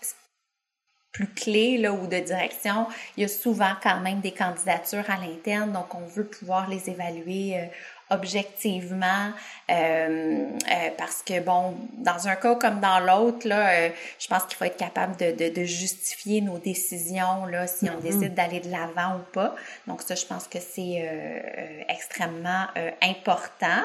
plus 1.11 1.27
clés 1.27 1.77
là, 1.77 1.93
ou 1.93 2.07
de 2.07 2.19
direction, 2.19 2.87
il 3.15 3.21
y 3.21 3.25
a 3.25 3.27
souvent 3.27 3.73
quand 3.81 3.99
même 3.99 4.19
des 4.19 4.31
candidatures 4.31 5.09
à 5.09 5.17
l'interne, 5.17 5.71
donc 5.71 5.93
on 5.93 6.05
veut 6.07 6.25
pouvoir 6.25 6.67
les 6.67 6.89
évaluer 6.89 7.59
euh, 7.59 7.65
objectivement 8.09 9.31
euh, 9.71 9.73
euh, 9.73 10.89
parce 10.97 11.23
que 11.25 11.39
bon 11.39 11.75
dans 11.97 12.27
un 12.27 12.35
cas 12.35 12.55
comme 12.55 12.81
dans 12.81 12.99
l'autre 12.99 13.47
là 13.47 13.69
euh, 13.69 13.89
je 14.19 14.27
pense 14.27 14.43
qu'il 14.43 14.57
faut 14.57 14.65
être 14.65 14.77
capable 14.77 15.15
de, 15.15 15.31
de, 15.31 15.53
de, 15.53 15.63
justifier 15.63 16.41
nos 16.41 16.57
décisions 16.57 17.45
là 17.45 17.65
si 17.65 17.89
on 17.89 17.93
mm-hmm. 17.93 18.01
décide 18.01 18.33
d'aller 18.33 18.59
de 18.59 18.69
l'avant 18.69 19.17
ou 19.17 19.31
pas. 19.31 19.55
Donc 19.87 20.01
ça 20.01 20.15
je 20.15 20.25
pense 20.25 20.47
que 20.47 20.59
c'est 20.59 21.01
euh, 21.07 21.83
extrêmement 21.87 22.65
important. 23.01 23.83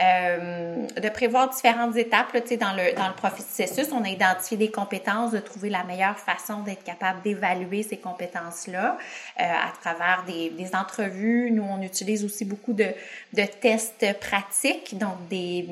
De 0.00 1.08
prévoir 1.10 1.50
différentes 1.50 1.94
étapes 1.96 2.32
là, 2.32 2.40
dans 2.58 2.72
le 2.72 2.94
dans 2.96 3.08
le 3.08 3.14
processus 3.14 3.88
on 3.92 4.02
a 4.02 4.08
identifié 4.08 4.56
des 4.56 4.70
compétences 4.70 5.30
de 5.30 5.38
trouver 5.38 5.68
la 5.68 5.84
meilleure 5.84 6.18
façon 6.18 6.62
d'être 6.62 6.82
capable 6.84 7.20
d'évaluer 7.20 7.82
ces 7.82 7.98
compétences 7.98 8.66
là 8.66 8.96
à 9.36 9.70
travers 9.82 10.24
des, 10.26 10.48
des 10.50 10.74
entrevues. 10.74 11.50
Nous 11.50 11.62
on 11.62 11.82
utilise 11.82 12.24
aussi 12.24 12.46
beaucoup 12.46 12.72
de 12.72 12.86
de 13.34 13.42
tests 13.60 14.18
pratiques, 14.20 14.96
donc 14.98 15.28
des 15.28 15.66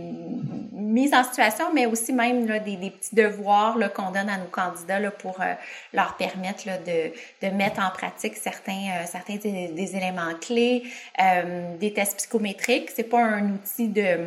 mises 0.72 1.14
en 1.14 1.24
situation, 1.24 1.72
mais 1.72 1.86
aussi 1.86 2.12
même 2.12 2.46
des, 2.46 2.90
petits 2.90 3.14
devoirs 3.14 3.76
qu'on 3.94 4.10
donne 4.10 4.28
à 4.28 4.38
nos 4.38 4.46
candidats 4.46 5.10
pour 5.10 5.40
euh, 5.40 5.54
leur 5.92 6.16
permettre 6.16 6.64
de, 6.84 7.50
mettre 7.50 7.80
en 7.80 7.90
pratique 7.90 8.36
certains, 8.36 9.02
euh, 9.02 9.06
certains 9.06 9.36
des, 9.36 9.96
éléments 9.96 10.34
clés, 10.40 10.84
euh, 11.20 11.76
des 11.76 11.92
tests 11.92 12.16
psychométriques. 12.16 12.90
C'est 12.94 13.04
pas 13.04 13.22
un 13.22 13.52
outil 13.52 13.88
de 13.88 14.18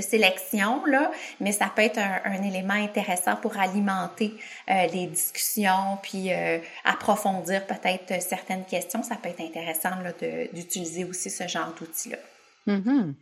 sélection, 0.00 0.82
mais 1.40 1.50
ça 1.50 1.72
peut 1.74 1.82
être 1.82 1.98
un, 1.98 2.20
un 2.24 2.42
élément 2.44 2.74
intéressant 2.74 3.34
pour 3.34 3.58
alimenter 3.58 4.32
les 4.68 5.06
discussions, 5.06 5.98
puis 6.02 6.30
approfondir 6.84 7.66
peut-être 7.66 8.22
certaines 8.22 8.64
questions. 8.64 9.02
Ça 9.02 9.16
peut 9.16 9.30
être 9.30 9.40
intéressant 9.40 9.90
d'utiliser 10.52 11.04
aussi 11.04 11.30
ce 11.30 11.48
genre 11.48 11.74
d'outils-là. 11.76 12.18
Mm-hmm. 12.68 13.14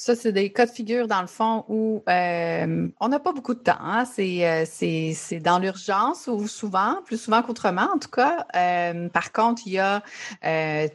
Ça, 0.00 0.14
c'est 0.14 0.30
des 0.30 0.52
cas 0.52 0.64
de 0.64 0.70
figure, 0.70 1.08
dans 1.08 1.22
le 1.22 1.26
fond, 1.26 1.64
où 1.66 2.04
euh, 2.08 2.88
on 3.00 3.08
n'a 3.08 3.18
pas 3.18 3.32
beaucoup 3.32 3.54
de 3.54 3.58
temps. 3.58 3.80
Hein. 3.80 4.04
Euh, 4.20 4.64
c'est, 4.64 5.40
dans 5.40 5.58
l'urgence 5.58 6.28
ou 6.28 6.46
souvent, 6.46 7.02
plus 7.04 7.20
souvent 7.20 7.42
qu'autrement, 7.42 7.88
en 7.92 7.98
tout 7.98 8.08
cas. 8.08 8.46
Euh, 8.54 9.08
par 9.08 9.32
contre, 9.32 9.62
il 9.66 9.72
y 9.72 9.80
a 9.80 10.00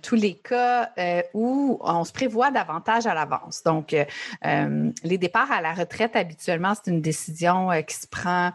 tous 0.01 0.15
les 0.15 0.35
cas 0.35 0.93
où 1.33 1.79
on 1.81 2.05
se 2.05 2.13
prévoit 2.13 2.49
davantage 2.49 3.05
à 3.05 3.13
l'avance. 3.13 3.61
Donc, 3.63 3.93
les 4.41 5.17
départs 5.17 5.51
à 5.51 5.59
la 5.59 5.73
retraite, 5.73 6.15
habituellement, 6.15 6.71
c'est 6.73 6.89
une 6.89 7.01
décision 7.01 7.71
qui 7.85 7.95
se 7.97 8.07
prend 8.07 8.53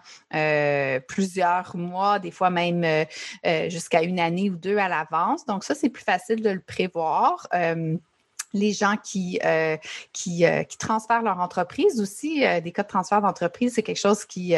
plusieurs 1.08 1.76
mois, 1.76 2.20
des 2.20 2.30
fois 2.30 2.48
même 2.48 2.86
jusqu'à 3.68 4.02
une 4.02 4.18
année 4.18 4.48
ou 4.48 4.56
deux 4.56 4.78
à 4.78 4.88
l'avance. 4.88 5.44
Donc, 5.44 5.62
ça, 5.62 5.74
c'est 5.74 5.90
plus 5.90 6.04
facile 6.04 6.40
de 6.40 6.48
le 6.48 6.60
prévoir 6.60 7.46
les 8.58 8.72
gens 8.72 8.96
qui, 9.02 9.38
euh, 9.44 9.76
euh, 9.76 10.62
qui, 10.64 10.78
transfèrent 10.78 11.22
leur 11.22 11.40
entreprise 11.40 12.00
aussi. 12.00 12.44
Euh, 12.44 12.60
des 12.60 12.72
cas 12.72 12.82
de 12.82 12.88
transfert 12.88 13.20
d'entreprise, 13.22 13.74
c'est 13.74 13.82
quelque 13.82 14.00
chose 14.00 14.24
qui 14.24 14.54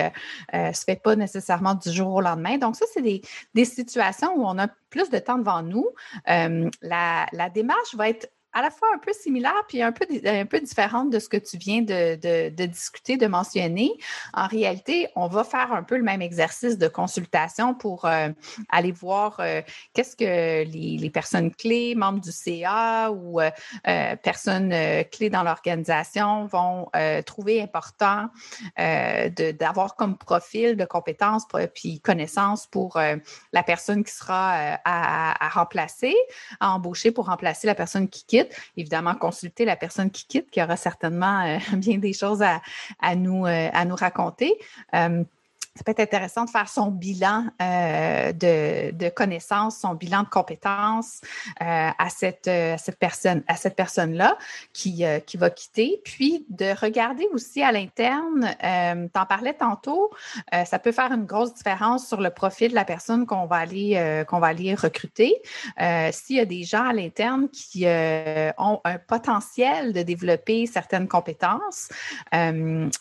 ne 0.53 0.73
se 0.73 0.85
fait 0.85 1.01
pas 1.01 1.17
nécessairement 1.17 1.75
du 1.75 1.91
jour 1.91 2.15
au 2.15 2.21
lendemain. 2.21 2.59
Donc, 2.59 2.77
ça, 2.77 2.87
c'est 2.93 3.03
des, 3.03 3.23
des 3.55 3.65
situations 3.65 4.33
où 4.37 4.45
on 4.45 4.59
a 4.59 4.69
plus 4.89 5.11
de 5.11 5.19
temps 5.19 5.39
devant 5.39 5.63
nous. 5.63 5.89
la, 6.27 7.27
la 7.33 7.51
démarche 7.51 7.95
va 7.95 8.09
être 8.09 8.29
à 8.53 8.63
la 8.63 8.71
fois 8.71 8.89
un 8.95 8.99
peu 8.99 9.13
similaire 9.13 9.63
puis 9.69 9.83
un 9.83 9.93
peu, 9.93 10.07
un 10.25 10.47
peu 10.47 10.61
différente 10.61 11.11
de 11.11 11.19
ce 11.19 11.29
que 11.29 11.37
tu 11.37 11.57
viens 11.57 11.83
de, 11.83 12.17
de, 12.51 12.67
discuter, 12.67 13.17
de 13.17 13.27
mentionner. 13.27 13.93
En 14.35 14.47
réalité, 14.47 15.09
on 15.15 15.29
va 15.29 15.45
faire 15.45 15.73
un 15.73 15.83
peu 15.83 15.97
le 15.97 16.03
même 16.03 16.23
exercice 16.23 16.79
de 16.79 16.89
consultation 16.89 17.75
pour 17.75 18.05
euh, 18.05 18.29
aller 18.69 18.93
voir 18.93 19.37
euh, 19.41 19.63
qu'est-ce 19.95 20.17
que 20.17 20.65
les, 20.65 21.11
personnes 21.11 21.53
clés, 21.53 21.95
membres 21.95 22.21
du 22.21 22.33
CA 22.33 23.11
ou 23.11 23.41
euh, 23.41 23.51
personnes 24.23 24.75
clés 25.11 25.31
dans 25.31 25.43
l'organisation 25.43 26.47
vont 26.47 26.89
trouver 27.27 27.61
important 27.61 28.29
d'avoir 28.77 29.97
comme 29.97 30.17
profil 30.17 30.77
de 30.77 30.85
compétences 30.85 31.45
puis 31.75 32.01
connaissances 32.01 32.67
pour 32.67 32.99
la 33.53 33.63
personne 33.63 34.05
qui 34.05 34.13
sera 34.13 34.79
à 34.85 35.49
remplacer, 35.49 36.15
à 36.61 36.71
embaucher 36.71 37.11
pour 37.11 37.27
remplacer 37.27 37.67
la 37.67 37.75
personne 37.75 38.09
qui 38.09 38.25
quitte 38.25 38.40
Évidemment, 38.77 39.15
consulter 39.15 39.65
la 39.65 39.77
personne 39.77 40.11
qui 40.11 40.27
quitte, 40.27 40.51
qui 40.51 40.63
aura 40.63 40.77
certainement 40.77 41.45
euh, 41.45 41.59
bien 41.77 41.99
des 41.99 42.13
choses 42.13 42.43
à, 42.43 42.57
euh, 42.57 43.69
à 43.73 43.85
nous 43.85 43.97
raconter. 43.97 44.55
Ça 45.77 45.85
peut 45.85 45.93
être 45.93 46.01
intéressant 46.01 46.47
de 46.47 46.51
faire 46.51 46.69
son 46.69 46.91
bilan 46.91 47.45
euh, 47.63 48.33
de, 48.33 48.91
de, 48.91 49.09
connaissances, 49.09 49.79
son 49.79 49.95
bilan 49.95 50.25
de 50.25 50.29
compétences 50.29 51.21
euh, 51.63 51.91
à 51.97 52.11
cette, 52.11 52.49
euh, 52.49 52.75
cette 52.77 52.99
personne, 52.99 53.45
à 53.47 53.55
cette 53.55 53.77
personne-là 53.77 54.37
qui, 54.73 55.05
qui 55.27 55.37
va 55.37 55.49
quitter, 55.49 56.01
puis 56.05 56.45
de 56.49 56.77
regarder 56.77 57.29
aussi 57.33 57.63
à 57.63 57.71
l'interne. 57.71 58.57
T'en 59.13 59.27
parlais 59.27 59.55
tantôt, 59.55 60.11
ça 60.65 60.79
peut 60.81 60.93
faire 60.93 61.13
une 61.13 61.25
grosse 61.25 61.55
différence 61.55 62.07
sur 62.07 62.21
le 62.21 62.31
profil 62.31 62.71
de 62.71 62.75
la 62.75 62.85
personne 62.85 63.27
qu'on 63.27 63.47
va 63.47 63.57
aller 63.57 64.25
qu'on 64.29 64.41
va 64.41 64.49
aller 64.49 64.75
recruter. 64.75 65.35
S'il 66.13 66.37
y 66.37 66.41
a 66.41 66.45
des 66.45 66.65
gens 66.65 66.85
à 66.85 66.93
l'interne 66.93 67.49
qui 67.49 67.87
ont 67.87 68.81
un 68.85 68.99
potentiel 68.99 69.93
de 69.93 70.03
développer 70.03 70.67
certaines 70.67 71.09
compétences 71.09 71.89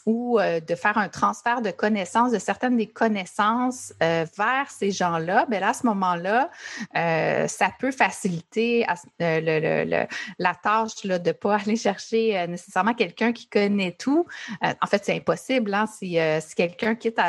ou 0.05 0.39
de 0.39 0.75
faire 0.75 0.97
un 0.97 1.09
transfert 1.09 1.61
de 1.61 1.71
connaissances 1.71 2.31
de 2.31 2.39
certaines 2.39 2.58
des 2.67 2.87
connaissances 2.87 3.93
euh, 4.03 4.25
vers 4.37 4.69
ces 4.69 4.91
gens-là, 4.91 5.45
bien 5.47 5.61
à 5.61 5.73
ce 5.73 5.85
moment-là, 5.87 6.49
euh, 6.95 7.47
ça 7.47 7.69
peut 7.79 7.91
faciliter 7.91 8.85
euh, 9.21 10.05
la 10.37 10.55
tâche 10.55 11.03
là, 11.05 11.19
de 11.19 11.29
ne 11.29 11.33
pas 11.33 11.55
aller 11.65 11.75
chercher 11.75 12.45
nécessairement 12.47 12.93
quelqu'un 12.93 13.31
qui 13.31 13.47
connaît 13.47 13.95
tout. 13.97 14.25
en 14.61 14.87
fait, 14.87 15.05
c'est 15.05 15.15
impossible. 15.15 15.73
Hein, 15.73 15.85
si 15.87 16.17
quelqu'un 16.55 16.95
quitte 16.95 17.19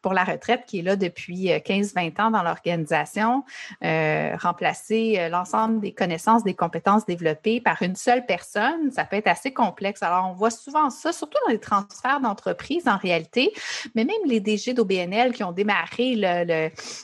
pour 0.00 0.14
la 0.14 0.24
retraite, 0.24 0.64
qui 0.66 0.80
est 0.80 0.82
là 0.82 0.96
depuis 0.96 1.48
15-20 1.48 2.20
ans 2.20 2.30
dans 2.30 2.42
l'organisation, 2.42 3.44
remplacer 3.82 5.28
l'ensemble 5.30 5.80
des 5.80 5.92
connaissances, 5.92 6.42
des 6.44 6.54
compétences 6.54 7.06
développées 7.06 7.60
par 7.60 7.82
une 7.82 7.96
seule 7.96 8.26
personne, 8.26 8.90
ça 8.90 9.04
peut 9.04 9.16
être 9.16 9.28
assez 9.28 9.52
complexe. 9.52 10.02
Alors, 10.02 10.28
on 10.30 10.34
voit 10.34 10.50
souvent 10.50 10.90
ça, 10.90 11.12
surtout 11.12 11.38
dans 11.46 11.52
les 11.52 11.60
transferts 11.60 12.20
d'entreprise 12.20 12.88
en 12.88 12.96
réalité, 12.96 13.52
mais 13.94 14.04
même 14.04 14.16
les 14.26 14.40
DG 14.40 14.71
d'OBNL 14.72 15.32
qui 15.32 15.44
ont 15.44 15.52
démarré 15.52 16.14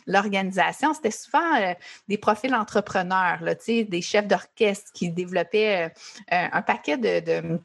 l'organisation, 0.06 0.94
c'était 0.94 1.10
souvent 1.10 1.56
euh, 1.56 1.74
des 2.08 2.18
profils 2.18 2.54
entrepreneurs, 2.54 3.38
des 3.68 4.02
chefs 4.02 4.26
d'orchestre 4.26 4.92
qui 4.92 5.10
développaient 5.10 5.84
euh, 5.86 6.48
un 6.52 6.62
paquet 6.62 6.96
de 6.96 7.60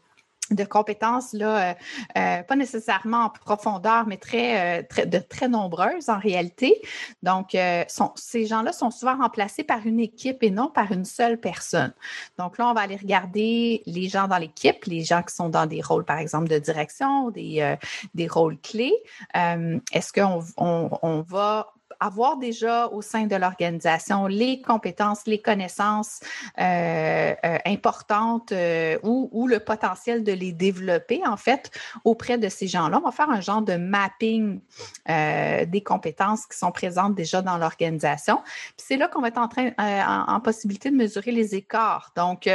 compétences, 0.66 1.34
là, 1.34 1.72
euh, 1.72 1.74
euh, 2.18 2.44
pas 2.44 2.56
nécessairement 2.56 3.26
en 3.26 3.30
profondeur, 3.30 4.06
mais 4.08 4.18
très, 4.18 4.80
euh, 4.80 4.84
très 4.88 5.06
de 5.06 5.18
très 5.18 5.48
nombreuses 5.48 6.10
en 6.10 6.20
réalité. 6.20 6.82
Donc, 7.22 7.56
sont, 7.88 8.12
ces 8.16 8.46
gens-là 8.46 8.74
sont 8.74 8.92
souvent 8.92 9.18
remplacés 9.18 9.64
par 9.64 9.86
une 9.86 10.00
équipe 10.00 10.44
et 10.44 10.52
non 10.52 10.70
par 10.70 10.92
une 10.92 11.06
seule 11.06 11.40
personne. 11.40 11.94
Donc 12.38 12.58
là, 12.58 12.70
on 12.70 12.74
va 12.74 12.82
aller 12.82 12.96
regarder 12.96 13.84
les 13.86 14.10
gens 14.10 14.28
dans 14.28 14.38
l'équipe, 14.38 14.84
les 14.86 15.04
gens 15.04 15.22
qui 15.24 15.34
sont 15.34 15.50
dans 15.50 15.66
des 15.66 15.82
rôles, 15.82 16.06
par 16.06 16.18
exemple, 16.18 16.50
de 16.50 16.60
direction, 16.60 17.30
des, 17.30 17.76
des 18.14 18.28
rôles 18.28 18.60
clés. 18.60 18.94
Est-ce 19.34 20.14
qu'on 20.14 20.44
on, 20.58 20.90
on 21.02 21.22
va 21.22 21.74
avoir 22.04 22.38
déjà 22.38 22.88
au 22.88 23.02
sein 23.02 23.28
de 23.28 23.36
l'organisation 23.36 24.28
les 24.28 24.62
compétences, 24.62 25.26
les 25.26 25.42
connaissances 25.42 26.20
euh, 26.60 27.34
euh, 27.46 27.58
importantes 27.66 28.52
euh, 28.52 28.98
ou, 29.04 29.48
le 29.48 29.60
potentiel 29.60 30.24
de 30.24 30.32
les 30.32 30.52
développer, 30.52 31.22
en 31.26 31.38
fait, 31.38 31.72
auprès 32.04 32.38
de 32.38 32.50
ces 32.50 32.68
gens-là. 32.68 33.00
On 33.02 33.06
va 33.06 33.12
faire 33.12 33.30
un 33.30 33.42
genre 33.42 33.62
de 33.62 33.76
mapping 33.76 34.60
des 35.08 35.84
compétences 35.86 36.46
qui 36.46 36.58
sont 36.58 36.72
présentes 36.72 37.16
déjà 37.16 37.42
dans 37.42 37.58
l'organisation. 37.58 38.42
Puis 38.44 38.86
c'est 38.88 38.98
là 38.98 39.08
qu'on 39.08 39.22
va 39.22 39.30
être 39.30 39.38
en, 39.38 39.48
train, 39.48 39.72
en, 39.78 40.40
possibilité 40.40 40.90
de 40.92 40.96
mesurer 40.96 41.32
les 41.32 41.56
écarts. 41.56 42.12
Donc, 42.16 42.50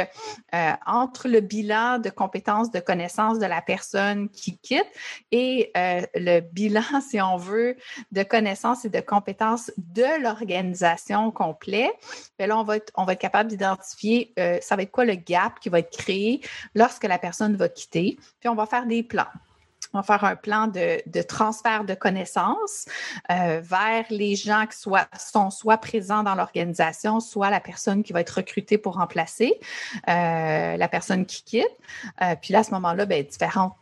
entre 0.85 1.27
le 1.27 1.39
bilan 1.41 1.99
de 1.99 2.09
compétences, 2.09 2.71
de 2.71 2.79
connaissances 2.79 3.39
de 3.39 3.45
la 3.45 3.61
personne 3.61 4.29
qui 4.29 4.57
quitte 4.57 4.87
et 5.31 5.71
le 5.75 6.39
bilan, 6.41 6.81
si 7.07 7.21
on 7.21 7.37
veut, 7.37 7.77
de 8.11 8.23
connaissances 8.23 8.85
et 8.85 8.89
de 8.89 8.99
compétences 8.99 9.38
de 9.77 10.21
l'organisation 10.21 11.31
complète, 11.31 11.93
bien 12.37 12.47
là, 12.47 12.57
on 12.57 12.63
va 12.63 12.77
être, 12.77 13.19
capable 13.19 13.49
d'identifier 13.49 14.33
euh, 14.39 14.59
ça 14.61 14.75
va 14.75 14.83
être 14.83 14.91
quoi 14.91 15.05
le 15.05 15.15
gap 15.15 15.59
qui 15.59 15.69
va 15.69 15.79
être 15.79 15.95
créé 15.95 16.41
lorsque 16.75 17.03
la 17.03 17.17
personne 17.17 17.55
va 17.55 17.69
quitter. 17.69 18.17
Puis 18.39 18.49
on 18.49 18.55
va 18.55 18.65
faire 18.65 18.85
des 18.85 19.03
plans. 19.03 19.27
On 19.93 19.99
va 19.99 20.03
faire 20.03 20.23
un 20.23 20.35
plan 20.35 20.67
de, 20.67 21.21
transfert 21.23 21.83
de 21.83 21.95
connaissances 21.95 22.85
euh, 23.31 23.59
vers 23.63 24.05
les 24.09 24.35
gens 24.35 24.65
qui 24.67 24.77
sont 24.77 25.49
soit 25.49 25.77
présents 25.77 26.21
dans 26.21 26.35
l'organisation, 26.35 27.19
soit 27.19 27.49
la 27.49 27.59
personne 27.59 28.03
qui 28.03 28.13
va 28.13 28.21
être 28.21 28.29
recrutée 28.29 28.77
pour 28.77 28.95
remplacer 28.95 29.59
euh, 30.07 30.77
la 30.77 30.87
personne 30.87 31.25
qui 31.25 31.43
quitte. 31.43 32.39
puis 32.41 32.53
là, 32.53 32.59
à 32.59 32.63
ce 32.63 32.71
moment-là, 32.71 33.05
bien, 33.05 33.23
différentes 33.23 33.73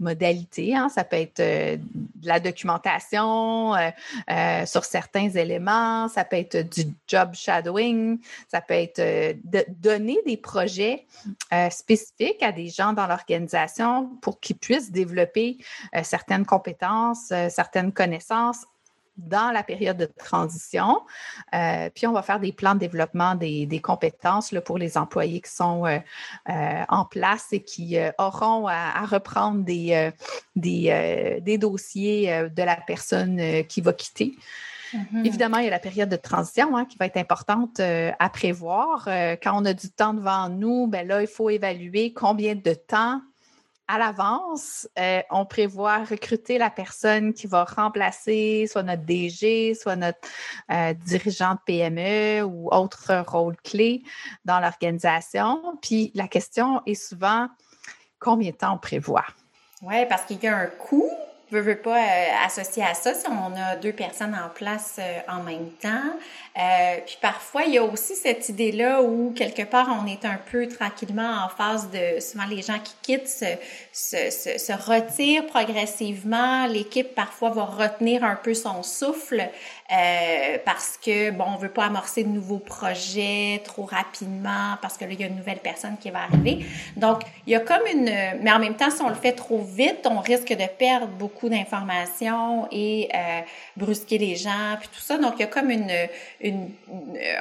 modalités. 0.00 0.74
Hein. 0.74 0.88
Ça 0.88 1.04
peut 1.04 1.16
être 1.16 1.40
euh, 1.40 1.76
de 1.76 2.26
la 2.26 2.40
documentation 2.40 3.74
euh, 3.74 3.90
euh, 4.30 4.66
sur 4.66 4.84
certains 4.84 5.28
éléments, 5.28 6.08
ça 6.08 6.24
peut 6.24 6.36
être 6.36 6.56
du 6.56 6.92
job 7.06 7.34
shadowing, 7.34 8.18
ça 8.48 8.60
peut 8.60 8.74
être 8.74 9.00
de 9.00 9.64
donner 9.68 10.18
des 10.26 10.36
projets 10.36 11.06
spécifiques 11.70 12.42
à 12.42 12.52
des 12.52 12.68
gens 12.68 12.92
dans 12.92 13.06
l'organisation 13.06 14.10
pour 14.22 14.40
qu'ils 14.40 14.56
puissent 14.56 14.90
développer 14.90 15.58
certaines 16.02 16.46
compétences, 16.46 17.32
certaines 17.48 17.92
connaissances 17.92 18.64
dans 19.26 19.50
la 19.50 19.62
période 19.62 19.96
de 19.96 20.06
transition. 20.06 21.00
Euh, 21.54 21.90
puis 21.94 22.06
on 22.06 22.12
va 22.12 22.22
faire 22.22 22.40
des 22.40 22.52
plans 22.52 22.74
de 22.74 22.80
développement 22.80 23.34
des, 23.34 23.80
compétences 23.82 24.52
là, 24.52 24.60
pour 24.60 24.78
les 24.78 24.98
employés 24.98 25.40
qui 25.40 25.50
sont 25.50 25.86
euh, 25.86 25.98
euh, 26.48 26.82
en 26.88 27.04
place 27.04 27.48
et 27.52 27.62
qui 27.62 27.96
auront 28.18 28.66
à, 28.66 29.04
reprendre 29.06 29.64
des, 29.64 30.10
des, 30.56 31.58
dossiers 31.58 32.48
de 32.54 32.62
la 32.62 32.76
personne 32.76 33.64
qui 33.68 33.80
va 33.80 33.92
quitter. 33.92 34.34
Mm-hmm. 34.92 35.26
Évidemment, 35.26 35.58
il 35.58 35.64
y 35.64 35.68
a 35.68 35.70
la 35.70 35.78
période 35.78 36.08
de 36.08 36.16
transition 36.16 36.76
hein, 36.76 36.84
qui 36.84 36.98
va 36.98 37.06
être 37.06 37.16
importante 37.16 37.80
à 37.80 38.28
prévoir. 38.28 39.08
quand 39.42 39.60
on 39.60 39.64
a 39.64 39.72
du 39.72 39.90
temps 39.90 40.14
devant 40.14 40.48
nous, 40.48 40.86
ben 40.86 41.06
là, 41.06 41.22
il 41.22 41.28
faut 41.28 41.50
évaluer 41.50 42.12
combien 42.12 42.54
de 42.54 42.74
temps 42.74 43.20
à 43.90 43.98
l'avance, 43.98 44.88
euh, 45.00 45.20
on 45.30 45.44
prévoit 45.44 46.04
recruter 46.04 46.58
la 46.58 46.70
personne 46.70 47.34
qui 47.34 47.48
va 47.48 47.64
remplacer 47.64 48.68
soit 48.70 48.84
notre 48.84 49.02
DG, 49.02 49.74
soit 49.74 49.96
notre 49.96 50.20
euh, 50.70 50.94
dirigeant 50.94 51.54
de 51.54 51.58
PME 51.66 52.44
ou 52.44 52.68
autre 52.70 53.24
rôle 53.26 53.56
clé 53.64 54.04
dans 54.44 54.60
l'organisation. 54.60 55.76
Puis 55.82 56.12
la 56.14 56.28
question 56.28 56.82
est 56.86 56.94
souvent 56.94 57.48
combien 58.20 58.52
de 58.52 58.56
temps 58.56 58.74
on 58.74 58.78
prévoit? 58.78 59.26
Oui, 59.82 60.06
parce 60.08 60.24
qu'il 60.24 60.40
y 60.40 60.46
a 60.46 60.56
un 60.56 60.66
coût 60.66 61.10
veux, 61.50 61.60
veux 61.60 61.76
pas 61.76 61.98
euh, 61.98 62.26
associer 62.46 62.82
à 62.82 62.94
ça 62.94 63.14
si 63.14 63.26
on 63.28 63.54
a 63.56 63.76
deux 63.76 63.92
personnes 63.92 64.34
en 64.34 64.48
place 64.48 64.96
euh, 64.98 65.18
en 65.28 65.42
même 65.42 65.70
temps. 65.80 65.88
Euh, 66.58 66.96
puis 67.04 67.18
parfois, 67.20 67.62
il 67.64 67.74
y 67.74 67.78
a 67.78 67.84
aussi 67.84 68.16
cette 68.16 68.48
idée-là 68.48 69.02
où 69.02 69.32
quelque 69.36 69.62
part, 69.62 69.88
on 70.02 70.06
est 70.06 70.24
un 70.24 70.38
peu 70.50 70.66
tranquillement 70.66 71.44
en 71.44 71.48
phase 71.48 71.90
de 71.90 72.20
souvent 72.20 72.46
les 72.46 72.62
gens 72.62 72.78
qui 72.78 72.94
quittent 73.02 73.28
se, 73.28 73.46
se, 73.92 74.30
se, 74.30 74.58
se 74.58 74.72
retirent 74.72 75.46
progressivement. 75.46 76.66
L'équipe 76.66 77.14
parfois 77.14 77.50
va 77.50 77.64
retenir 77.64 78.24
un 78.24 78.36
peu 78.36 78.54
son 78.54 78.82
souffle 78.82 79.48
euh, 79.92 80.58
parce 80.64 80.98
que 81.04 81.30
bon, 81.30 81.44
on 81.48 81.56
veut 81.56 81.68
pas 81.68 81.84
amorcer 81.84 82.22
de 82.22 82.28
nouveaux 82.28 82.58
projets 82.58 83.60
trop 83.64 83.84
rapidement 83.84 84.76
parce 84.80 84.96
que 84.96 85.04
là 85.04 85.10
il 85.12 85.20
y 85.20 85.24
a 85.24 85.26
une 85.26 85.36
nouvelle 85.36 85.58
personne 85.58 85.96
qui 86.00 86.10
va 86.10 86.20
arriver. 86.22 86.64
Donc 86.96 87.22
il 87.46 87.52
y 87.52 87.56
a 87.56 87.60
comme 87.60 87.82
une, 87.92 88.10
mais 88.40 88.52
en 88.52 88.58
même 88.58 88.74
temps 88.74 88.90
si 88.90 89.02
on 89.02 89.08
le 89.08 89.14
fait 89.14 89.32
trop 89.32 89.62
vite, 89.62 90.06
on 90.08 90.20
risque 90.20 90.52
de 90.52 90.66
perdre 90.66 91.08
beaucoup 91.08 91.48
d'informations 91.48 92.68
et 92.70 93.08
euh, 93.14 93.40
brusquer 93.76 94.18
les 94.18 94.36
gens 94.36 94.76
puis 94.78 94.88
tout 94.88 95.00
ça. 95.00 95.18
Donc 95.18 95.34
il 95.36 95.40
y 95.40 95.44
a 95.44 95.48
comme 95.48 95.70
une, 95.70 95.92
une, 96.40 96.70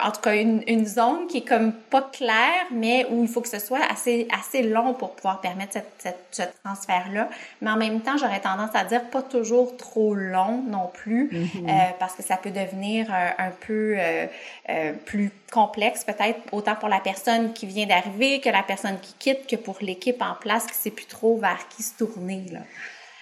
en 0.04 0.12
tout 0.12 0.22
cas 0.22 0.36
une, 0.36 0.64
une 0.68 0.86
zone 0.86 1.28
qui 1.28 1.38
est 1.38 1.48
comme 1.48 1.72
pas 1.72 2.10
claire, 2.12 2.66
mais 2.72 3.06
où 3.12 3.22
il 3.24 3.30
faut 3.30 3.42
que 3.42 3.50
ce 3.50 3.60
soit 3.60 3.82
assez 3.92 4.28
assez 4.38 4.64
long 4.64 4.94
pour 4.94 5.12
pouvoir 5.16 5.42
permettre 5.42 5.74
cette, 5.74 5.94
cette, 6.00 6.26
ce 6.32 6.42
transfert 6.64 7.10
là. 7.14 7.30
Mais 7.62 7.70
en 7.70 7.78
même 7.78 8.02
temps, 8.02 8.18
j'aurais 8.18 8.40
tendance 8.40 8.72
à 8.74 8.84
dire 8.86 9.04
pas 9.10 9.22
toujours 9.22 9.78
trop 9.78 10.16
long 10.16 10.64
non 10.68 10.90
plus 10.92 11.30
mm-hmm. 11.32 11.70
euh, 11.70 11.74
parce 12.00 12.16
que 12.16 12.24
ça 12.24 12.39
peut 12.42 12.52
devenir 12.52 13.12
un, 13.12 13.52
peu 13.68 13.96
euh, 13.98 14.28
euh, 14.70 14.94
plus 15.06 15.32
complexe, 15.52 16.04
peut-être 16.04 16.40
autant 16.52 16.76
pour 16.76 16.90
la 16.90 17.00
personne 17.00 17.54
qui 17.54 17.66
vient 17.66 17.86
d'arriver 17.86 18.40
que 18.40 18.50
la 18.50 18.64
personne 18.64 19.00
qui 19.00 19.14
quitte, 19.20 19.48
que 19.48 19.56
pour 19.56 19.78
l'équipe 19.82 20.22
en 20.22 20.36
place 20.40 20.66
qui 20.66 20.76
sait 20.76 20.92
plus 20.92 21.06
trop 21.06 21.38
vers 21.38 21.68
qui 21.70 21.84
se 21.84 21.98
tourner. 21.98 22.44
Là. 22.52 22.60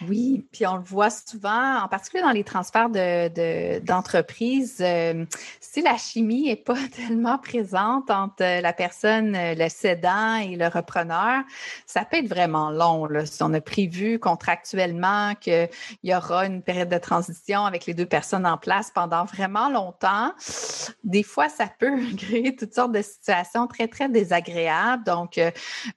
Oui, 0.07 0.45
puis 0.51 0.67
on 0.67 0.75
le 0.75 0.83
voit 0.83 1.09
souvent, 1.09 1.81
en 1.81 1.87
particulier 1.87 2.23
dans 2.23 2.31
les 2.31 2.43
transferts 2.43 2.89
d'entreprise, 2.89 4.77
de, 4.77 4.83
euh, 4.83 5.25
si 5.59 5.81
la 5.81 5.97
chimie 5.97 6.43
n'est 6.43 6.55
pas 6.55 6.75
tellement 6.95 7.37
présente 7.37 8.11
entre 8.11 8.61
la 8.61 8.73
personne, 8.73 9.35
le 9.35 9.69
cédant 9.69 10.35
et 10.35 10.55
le 10.55 10.67
repreneur, 10.67 11.43
ça 11.85 12.05
peut 12.05 12.17
être 12.17 12.27
vraiment 12.27 12.69
long. 12.69 13.07
Si 13.25 13.41
on 13.41 13.53
a 13.53 13.61
prévu 13.61 14.19
contractuellement 14.19 15.33
qu'il 15.35 15.69
y 16.03 16.13
aura 16.13 16.45
une 16.45 16.61
période 16.61 16.89
de 16.89 16.97
transition 16.97 17.65
avec 17.65 17.85
les 17.85 17.93
deux 17.93 18.05
personnes 18.05 18.45
en 18.45 18.57
place 18.57 18.91
pendant 18.93 19.25
vraiment 19.25 19.69
longtemps, 19.69 20.31
des 21.03 21.23
fois, 21.23 21.49
ça 21.49 21.67
peut 21.79 21.97
créer 22.17 22.55
toutes 22.55 22.73
sortes 22.73 22.91
de 22.91 23.01
situations 23.01 23.67
très, 23.67 23.87
très 23.87 24.09
désagréables. 24.09 25.03
Donc, 25.03 25.37
il 25.37 25.43
euh, 25.43 25.51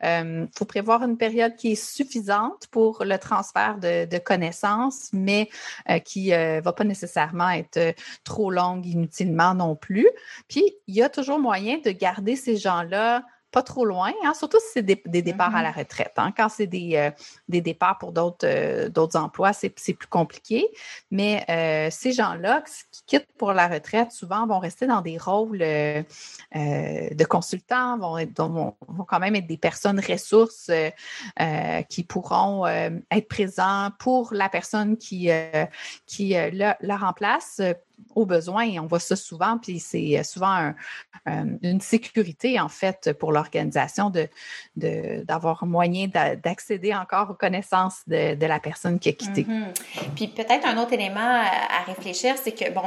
euh, 0.05 0.47
faut 0.57 0.65
prévoir 0.65 1.03
une 1.03 1.17
période 1.17 1.57
qui 1.57 1.73
est 1.73 1.83
suffisante 1.83 2.67
pour 2.71 3.05
le 3.05 3.19
transfert 3.19 3.79
de 3.79 3.90
de, 4.07 4.19
connaissances, 4.19 5.11
mais 5.13 5.49
euh, 5.89 5.99
qui 5.99 6.31
ne 6.31 6.59
euh, 6.59 6.61
va 6.61 6.73
pas 6.73 6.85
nécessairement 6.85 7.51
être 7.51 7.77
euh, 7.79 7.93
trop 8.25 8.51
longue 8.51 8.87
inutilement 8.87 9.55
non 9.55 9.77
plus. 9.77 10.09
Puis, 10.49 10.65
il 10.87 10.95
y 10.95 11.03
a 11.03 11.09
toujours 11.09 11.39
moyen 11.39 11.79
de 11.79 11.91
garder 11.91 12.37
ces 12.37 12.57
gens-là 12.57 13.23
pas 13.51 13.63
trop 13.63 13.85
loin, 13.85 14.13
hein, 14.25 14.33
surtout 14.35 14.59
si 14.61 14.67
c'est 14.75 14.83
des, 14.83 15.23
départs 15.23 15.55
à 15.55 15.63
la 15.63 15.71
mm-hmm. 15.71 15.79
retraite. 15.79 16.13
Hein. 16.17 16.33
Quand 16.37 16.49
c'est 16.49 16.67
des, 16.67 16.97
euh, 16.97 17.11
des 17.49 17.61
départs 17.61 17.99
pour 17.99 18.13
d'autres 18.13 18.47
euh, 18.47 18.89
emplois, 19.15 19.53
c'est 19.53 19.71
plus 19.71 20.09
compliqué. 20.09 20.69
Mais 21.11 21.45
euh, 21.49 21.89
ces 21.91 22.13
gens-là 22.13 22.63
qui 22.93 23.03
quittent 23.07 23.33
pour 23.37 23.53
la 23.53 23.67
retraite, 23.67 24.13
souvent 24.13 24.47
vont 24.47 24.61
rester 24.61 24.87
dans 24.87 25.01
des 25.01 25.19
rôles 25.19 25.59
de 25.59 27.25
consultants, 27.25 27.99
vont, 27.99 28.17
vont, 28.37 28.77
vont, 28.87 29.05
quand 29.05 29.19
même 29.19 29.35
être 29.35 29.47
des 29.47 29.57
personnes 29.57 30.01
ressources 30.01 30.71
qui 31.89 32.05
pourront 32.05 32.67
être 32.67 33.29
présents 33.29 33.91
pour 33.99 34.33
la 34.33 34.49
personne 34.49 34.97
qui, 34.97 35.31
qui 36.07 36.31
la, 36.53 36.77
la 36.81 36.97
remplace 36.97 37.61
au 38.15 38.27
besoin. 38.27 38.67
On 38.81 38.87
voit 38.87 39.01
ça 39.01 39.17
souvent, 39.17 39.59
puis 39.59 39.81
c'est 39.81 40.19
euh, 40.19 40.23
souvent 40.23 40.73
une 41.27 41.81
sécurité, 41.81 42.59
en 42.59 42.69
fait, 42.69 43.13
pour 43.19 43.31
l'organisation 43.31 44.11
de, 44.11 44.29
d'avoir 44.77 45.67
moyen 45.67 46.09
d'accéder 46.09 46.95
encore 46.95 47.31
aux 47.31 47.35
connaissances 47.35 48.03
de, 48.07 48.47
la 48.47 48.59
personne 48.59 48.99
qui 48.99 49.11
a 49.11 49.13
quitté. 49.13 49.43
Mm-hmm. 49.45 50.15
Puis 50.17 50.29
peut-être 50.29 50.67
un 50.67 50.79
autre 50.79 50.93
élément 50.93 51.21
à, 51.21 51.83
réfléchir, 51.87 52.35
c'est 52.43 52.53
que, 52.53 52.71
bon, 52.73 52.83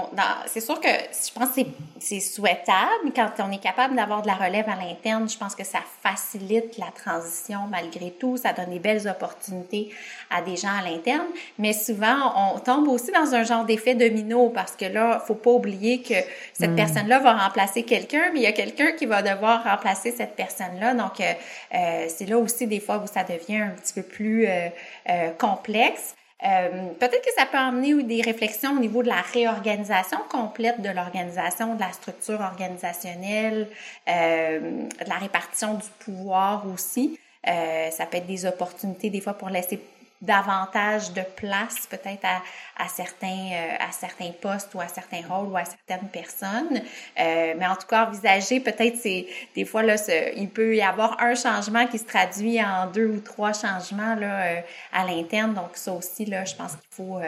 c'est 0.47 0.61
sûr 0.61 0.79
que 0.79 0.87
je 0.87 1.31
pense 1.33 1.49
que 1.49 1.61
c'est 1.99 2.19
souhaitable 2.19 3.11
quand 3.15 3.31
on 3.39 3.51
est 3.51 3.61
capable 3.61 3.95
d'avoir 3.95 4.21
de 4.21 4.27
la 4.27 4.35
relève 4.35 4.67
à 4.67 4.75
l'interne. 4.75 5.29
Je 5.29 5.37
pense 5.37 5.55
que 5.55 5.63
ça 5.63 5.79
facilite 6.01 6.77
la 6.77 6.91
transition 6.91 7.61
malgré 7.69 8.11
tout. 8.11 8.37
Ça 8.37 8.53
donne 8.53 8.71
des 8.71 8.79
belles 8.79 9.07
opportunités 9.07 9.89
à 10.29 10.41
des 10.41 10.55
gens 10.55 10.75
à 10.75 10.81
l'interne. 10.81 11.27
Mais 11.57 11.73
souvent, 11.73 12.53
on 12.55 12.59
tombe 12.59 12.87
aussi 12.87 13.11
dans 13.11 13.33
un 13.33 13.43
genre 13.43 13.65
d'effet 13.65 13.95
domino 13.95 14.49
parce 14.49 14.75
que 14.75 14.85
là, 14.85 15.02
faut 15.25 15.35
pas 15.35 15.51
oublier 15.51 16.01
que 16.01 16.13
cette 16.53 16.71
hmm. 16.71 16.75
personne-là 16.75 17.19
va 17.19 17.33
remplacer 17.33 17.83
quelqu'un, 17.83 18.31
mais 18.33 18.39
il 18.39 18.43
y 18.43 18.47
a 18.47 18.51
quelqu'un 18.51 18.91
qui 18.91 19.05
va 19.05 19.21
devoir 19.21 19.63
remplacer 19.63 20.11
cette 20.11 20.35
personne-là. 20.35 20.93
Donc, 20.93 21.19
euh, 21.19 21.33
euh, 21.73 22.05
c'est 22.09 22.25
là 22.25 22.37
aussi 22.37 22.67
des 22.67 22.79
fois 22.79 22.97
où 22.97 23.07
ça 23.07 23.23
devient 23.23 23.61
un 23.61 23.69
petit 23.71 23.93
peu 23.93 24.03
plus 24.03 24.47
euh, 24.47 25.29
complexe. 25.37 26.15
peut-être 26.39 27.21
que 27.21 27.33
ça 27.37 27.45
peut 27.45 27.57
amener 27.57 28.03
des 28.03 28.21
réflexions 28.21 28.71
au 28.71 28.79
niveau 28.79 29.01
de 29.01 29.07
la 29.07 29.21
réorganisation 29.33 30.17
complète 30.29 30.81
de 30.81 30.89
l'organisation, 30.89 31.75
de 31.75 31.79
la 31.79 31.91
structure 31.93 32.41
organisationnelle, 32.41 33.67
de 34.07 35.09
la 35.09 35.15
répartition 35.15 35.75
du 35.75 35.87
pouvoir 35.99 36.65
aussi. 36.73 37.17
ça 37.45 38.05
peut 38.05 38.17
être 38.17 38.27
des 38.27 38.45
opportunités 38.45 39.09
des 39.09 39.21
fois 39.21 39.35
pour 39.35 39.49
laisser 39.49 39.79
davantage 40.23 41.11
de 41.11 41.21
place 41.35 41.85
peut-être 41.89 42.23
à, 42.23 42.41
à 42.77 42.87
certains 42.87 43.49
euh, 43.51 43.75
à 43.79 43.91
certains 43.91 44.31
postes 44.31 44.73
ou 44.73 44.79
à 44.79 44.87
certains 44.87 45.21
rôles 45.27 45.49
ou 45.49 45.57
à 45.57 45.65
certaines 45.65 46.07
personnes. 46.07 46.81
Euh, 47.19 47.53
mais 47.57 47.67
en 47.67 47.75
tout 47.75 47.87
cas, 47.87 48.07
envisager 48.07 48.61
peut-être 48.61 48.95
c'est 48.97 49.27
des 49.53 49.65
fois 49.65 49.83
là, 49.83 49.95
il 50.37 50.49
peut 50.49 50.75
y 50.75 50.81
avoir 50.81 51.21
un 51.21 51.35
changement 51.35 51.85
qui 51.87 51.99
se 51.99 52.05
traduit 52.05 52.63
en 52.63 52.87
deux 52.87 53.07
ou 53.07 53.19
trois 53.19 53.51
changements 53.51 54.15
là 54.15 54.45
euh, 54.45 54.61
à 54.93 55.05
l'interne. 55.05 55.53
Donc 55.53 55.71
ça 55.73 55.91
aussi 55.91 56.25
là, 56.25 56.45
je 56.45 56.55
pense 56.55 56.71
qu'il 56.71 57.05
faut 57.05 57.19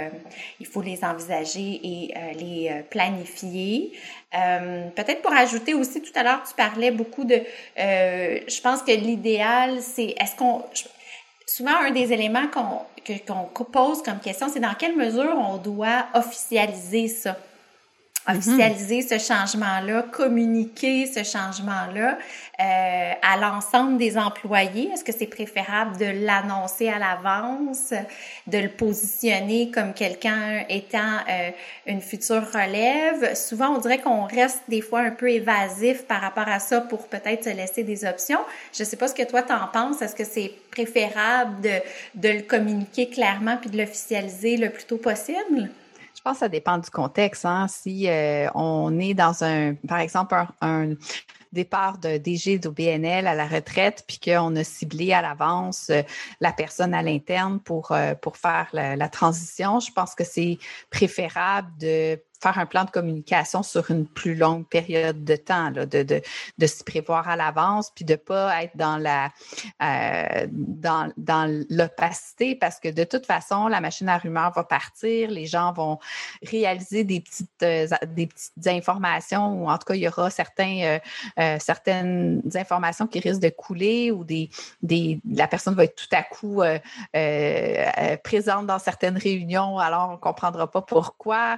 il 0.59 0.65
faut 0.65 0.81
les 0.81 1.03
envisager 1.03 1.81
et 1.83 2.13
les 2.35 2.83
planifier. 2.89 3.91
peut-être 4.31 5.21
pour 5.21 5.33
ajouter 5.33 5.73
aussi 5.73 6.01
tout 6.01 6.11
à 6.15 6.23
l'heure, 6.23 6.43
tu 6.47 6.53
parlais 6.55 6.91
beaucoup 6.91 7.25
de. 7.25 7.41
je 7.77 8.61
pense 8.61 8.83
que 8.83 8.91
l'idéal 8.91 9.81
c'est 9.81 10.15
est-ce 10.17 10.35
qu'on 10.37 10.63
souvent 11.45 11.75
un 11.77 11.91
des 11.91 12.11
éléments 12.13 12.47
qu'on 12.47 12.81
qu'on 13.27 13.63
pose 13.65 14.01
comme 14.01 14.19
question, 14.19 14.47
c'est 14.51 14.59
dans 14.59 14.73
quelle 14.73 14.95
mesure 14.95 15.37
on 15.37 15.57
doit 15.57 16.07
officialiser 16.15 17.07
ça? 17.07 17.37
Officialiser 18.27 19.01
ce 19.01 19.17
changement-là, 19.17 20.03
communiquer 20.11 21.05
ce 21.05 21.23
changement-là 21.23 22.17
euh, 22.59 23.11
à 23.21 23.37
l'ensemble 23.37 23.97
des 23.97 24.17
employés? 24.17 24.89
Est-ce 24.93 25.03
que 25.03 25.11
c'est 25.11 25.27
préférable 25.27 25.97
de 25.97 26.25
l'annoncer 26.25 26.89
à 26.89 26.99
l'avance, 26.99 27.93
de 28.47 28.57
le 28.57 28.69
positionner 28.69 29.71
comme 29.71 29.93
quelqu'un 29.93 30.63
étant 30.69 30.99
euh, 31.29 31.51
une 31.85 32.01
future 32.01 32.43
relève? 32.51 33.35
Souvent, 33.35 33.75
on 33.75 33.77
dirait 33.79 33.99
qu'on 33.99 34.25
reste 34.25 34.61
des 34.67 34.81
fois 34.81 35.01
un 35.01 35.11
peu 35.11 35.29
évasif 35.29 36.05
par 36.05 36.21
rapport 36.21 36.47
à 36.47 36.59
ça 36.59 36.81
pour 36.81 37.07
peut-être 37.07 37.45
se 37.45 37.49
laisser 37.49 37.83
des 37.83 38.05
options. 38.05 38.39
Je 38.73 38.83
ne 38.83 38.87
sais 38.87 38.97
pas 38.97 39.07
ce 39.07 39.13
que 39.13 39.23
toi 39.23 39.43
t'en 39.43 39.67
penses. 39.67 40.01
Est-ce 40.01 40.15
que 40.15 40.25
c'est 40.25 40.51
préférable 40.71 41.61
de, 41.61 41.73
de 42.15 42.29
le 42.29 42.41
communiquer 42.41 43.09
clairement 43.09 43.57
puis 43.57 43.69
de 43.69 43.77
l'officialiser 43.77 44.57
le 44.57 44.69
plus 44.69 44.85
tôt 44.85 44.97
possible? 44.97 45.69
Je 46.25 46.31
pense 46.31 46.39
que 46.39 46.45
ça 46.45 46.49
dépend 46.49 46.79
du 46.79 46.89
contexte. 46.89 47.45
Hein. 47.45 47.67
Si 47.67 48.09
euh, 48.09 48.47
on 48.55 48.97
est 48.99 49.13
dans 49.13 49.43
un, 49.43 49.75
par 49.87 49.99
exemple, 49.99 50.35
un, 50.59 50.95
départ 51.51 51.99
de 51.99 52.17
DG 52.17 52.57
du 52.57 52.69
BNL 52.69 53.27
à 53.27 53.35
la 53.35 53.47
retraite, 53.47 54.03
puis 54.07 54.19
qu'on 54.19 54.55
a 54.55 54.63
ciblé 54.63 55.13
à 55.13 55.21
l'avance 55.21 55.91
euh, 55.91 56.01
la 56.41 56.51
personne 56.51 56.95
à 56.95 57.03
l'interne 57.03 57.59
pour, 57.59 57.91
euh, 57.91 58.15
pour 58.15 58.37
faire 58.37 58.67
la, 58.73 59.07
transition, 59.09 59.79
je 59.79 59.91
pense 59.91 60.15
que 60.15 60.23
c'est 60.23 60.57
préférable 60.89 61.69
de 61.79 62.19
faire 62.45 62.59
un 62.59 62.67
plan 62.67 62.83
de 62.85 62.91
communication 62.91 63.63
sur 63.63 63.89
une 63.89 64.05
plus 64.05 64.35
longue 64.35 64.67
période 64.67 65.23
de 65.23 65.35
temps, 65.35 65.71
de, 65.71 65.85
de, 65.85 66.21
de 66.57 66.67
s'y 66.67 66.83
prévoir 66.83 67.27
à 67.27 67.35
l'avance, 67.35 67.91
puis 67.95 68.05
de 68.05 68.13
ne 68.13 68.17
pas 68.17 68.63
être 68.63 68.77
dans 68.77 68.97
la 68.97 69.31
euh, 69.81 70.45
dans, 70.51 71.11
dans 71.17 71.65
l'opacité, 71.69 72.55
parce 72.55 72.79
que 72.79 72.89
de 72.89 73.03
toute 73.03 73.25
façon, 73.25 73.67
la 73.67 73.81
machine 73.81 74.09
à 74.09 74.17
rumeurs 74.17 74.51
va 74.53 74.63
partir, 74.63 75.31
les 75.31 75.47
gens 75.47 75.73
vont 75.73 75.97
réaliser 76.43 77.03
des 77.03 77.19
petites, 77.19 77.63
euh, 77.63 77.87
des 78.07 78.27
petites 78.27 78.67
informations, 78.67 79.63
ou 79.63 79.69
en 79.69 79.77
tout 79.79 79.85
cas, 79.85 79.95
il 79.95 80.01
y 80.01 80.07
aura 80.07 80.29
certains, 80.29 80.99
euh, 81.39 81.57
certaines 81.59 82.43
informations 82.53 83.07
qui 83.07 83.19
risquent 83.19 83.41
de 83.41 83.49
couler, 83.49 84.11
ou 84.11 84.23
des, 84.23 84.49
des 84.83 85.19
la 85.27 85.47
personne 85.47 85.73
va 85.73 85.85
être 85.85 85.95
tout 85.95 86.15
à 86.15 86.21
coup 86.21 86.61
présente 88.23 88.67
dans 88.67 88.79
certaines 88.79 89.17
réunions, 89.17 89.79
alors 89.79 90.09
on 90.09 90.13
ne 90.13 90.17
comprendra 90.17 90.69
pas 90.69 90.81
pourquoi. 90.81 91.57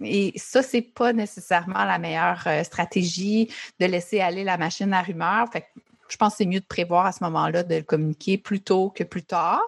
Et 0.00 0.32
ça, 0.36 0.62
c'est 0.62 0.82
pas 0.82 1.12
nécessairement 1.12 1.84
la 1.84 1.98
meilleure 1.98 2.42
euh, 2.46 2.64
stratégie 2.64 3.48
de 3.80 3.86
laisser 3.86 4.20
aller 4.20 4.44
la 4.44 4.56
machine 4.56 4.92
à 4.92 5.02
rumeurs. 5.02 5.46
Fait 5.52 5.66
je 6.12 6.18
pense 6.18 6.32
que 6.34 6.38
c'est 6.38 6.46
mieux 6.46 6.60
de 6.60 6.66
prévoir 6.66 7.06
à 7.06 7.12
ce 7.12 7.24
moment-là 7.24 7.62
de 7.62 7.76
le 7.76 7.82
communiquer 7.82 8.36
plus 8.36 8.60
tôt 8.60 8.92
que 8.94 9.02
plus 9.02 9.22
tard, 9.22 9.62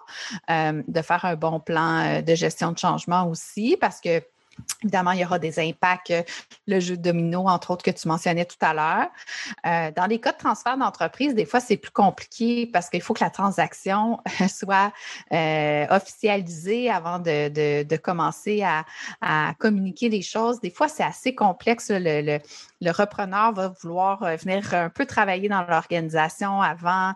euh, 0.50 0.82
de 0.86 1.00
faire 1.00 1.24
un 1.24 1.36
bon 1.36 1.58
plan 1.58 2.00
euh, 2.00 2.20
de 2.20 2.34
gestion 2.34 2.70
de 2.72 2.78
changement 2.78 3.26
aussi, 3.30 3.78
parce 3.80 3.98
que 3.98 4.22
Évidemment, 4.82 5.12
il 5.12 5.20
y 5.20 5.24
aura 5.24 5.38
des 5.38 5.58
impacts, 5.58 6.10
euh, 6.10 6.22
le 6.66 6.78
jeu 6.78 6.96
de 6.96 7.02
domino, 7.02 7.48
entre 7.48 7.70
autres, 7.70 7.82
que 7.82 7.90
tu 7.90 8.06
mentionnais 8.06 8.44
tout 8.44 8.56
à 8.60 8.74
l'heure. 8.74 9.08
Euh, 9.66 9.90
dans 9.96 10.06
les 10.06 10.20
cas 10.20 10.32
de 10.32 10.38
transfert 10.38 10.76
d'entreprise, 10.76 11.34
des 11.34 11.46
fois, 11.46 11.60
c'est 11.60 11.76
plus 11.76 11.90
compliqué 11.90 12.66
parce 12.66 12.90
qu'il 12.90 13.00
faut 13.00 13.14
que 13.14 13.24
la 13.24 13.30
transaction 13.30 14.20
soit 14.48 14.92
euh, 15.32 15.86
officialisée 15.88 16.90
avant 16.90 17.18
de, 17.18 17.96
commencer 17.96 18.62
à, 18.62 19.54
communiquer 19.58 20.08
les 20.08 20.22
choses. 20.22 20.60
Des 20.60 20.70
fois, 20.70 20.88
c'est 20.88 21.02
assez 21.02 21.34
complexe. 21.34 21.90
Le, 21.90 22.40
repreneur 22.90 23.54
va 23.54 23.68
vouloir 23.82 24.36
venir 24.36 24.74
un 24.74 24.90
peu 24.90 25.06
travailler 25.06 25.48
dans 25.48 25.62
l'organisation 25.62 26.60
avant 26.60 27.14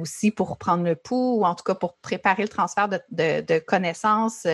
aussi 0.00 0.32
pour 0.32 0.58
prendre 0.58 0.82
le 0.82 0.96
pouls 0.96 1.40
ou 1.40 1.44
en 1.44 1.54
tout 1.54 1.62
cas 1.62 1.76
pour 1.76 1.94
préparer 1.94 2.42
le 2.42 2.48
transfert 2.48 2.88
de, 2.88 3.58
connaissances 3.60 4.48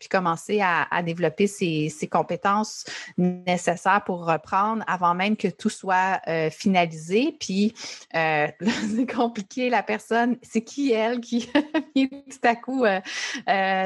puis 0.00 0.08
commencer 0.08 0.60
à, 0.60 0.88
à 0.90 1.02
développer 1.02 1.46
ses 1.46 1.61
ses, 1.90 2.08
compétences 2.08 2.84
nécessaires 3.16 4.02
pour 4.04 4.26
reprendre 4.26 4.84
avant 4.86 5.14
même 5.14 5.36
que 5.36 5.48
tout 5.48 5.70
soit 5.70 6.20
euh, 6.28 6.50
finalisé. 6.50 7.36
Puis, 7.38 7.74
euh, 8.14 8.48
c'est 8.96 9.12
compliqué, 9.12 9.70
la 9.70 9.82
personne, 9.82 10.36
c'est 10.42 10.62
qui 10.62 10.92
elle 10.92 11.20
qui 11.20 11.50
vient 11.94 12.08
tout 12.08 12.38
à 12.48 12.56
coup 12.56 12.84
euh, 12.84 13.00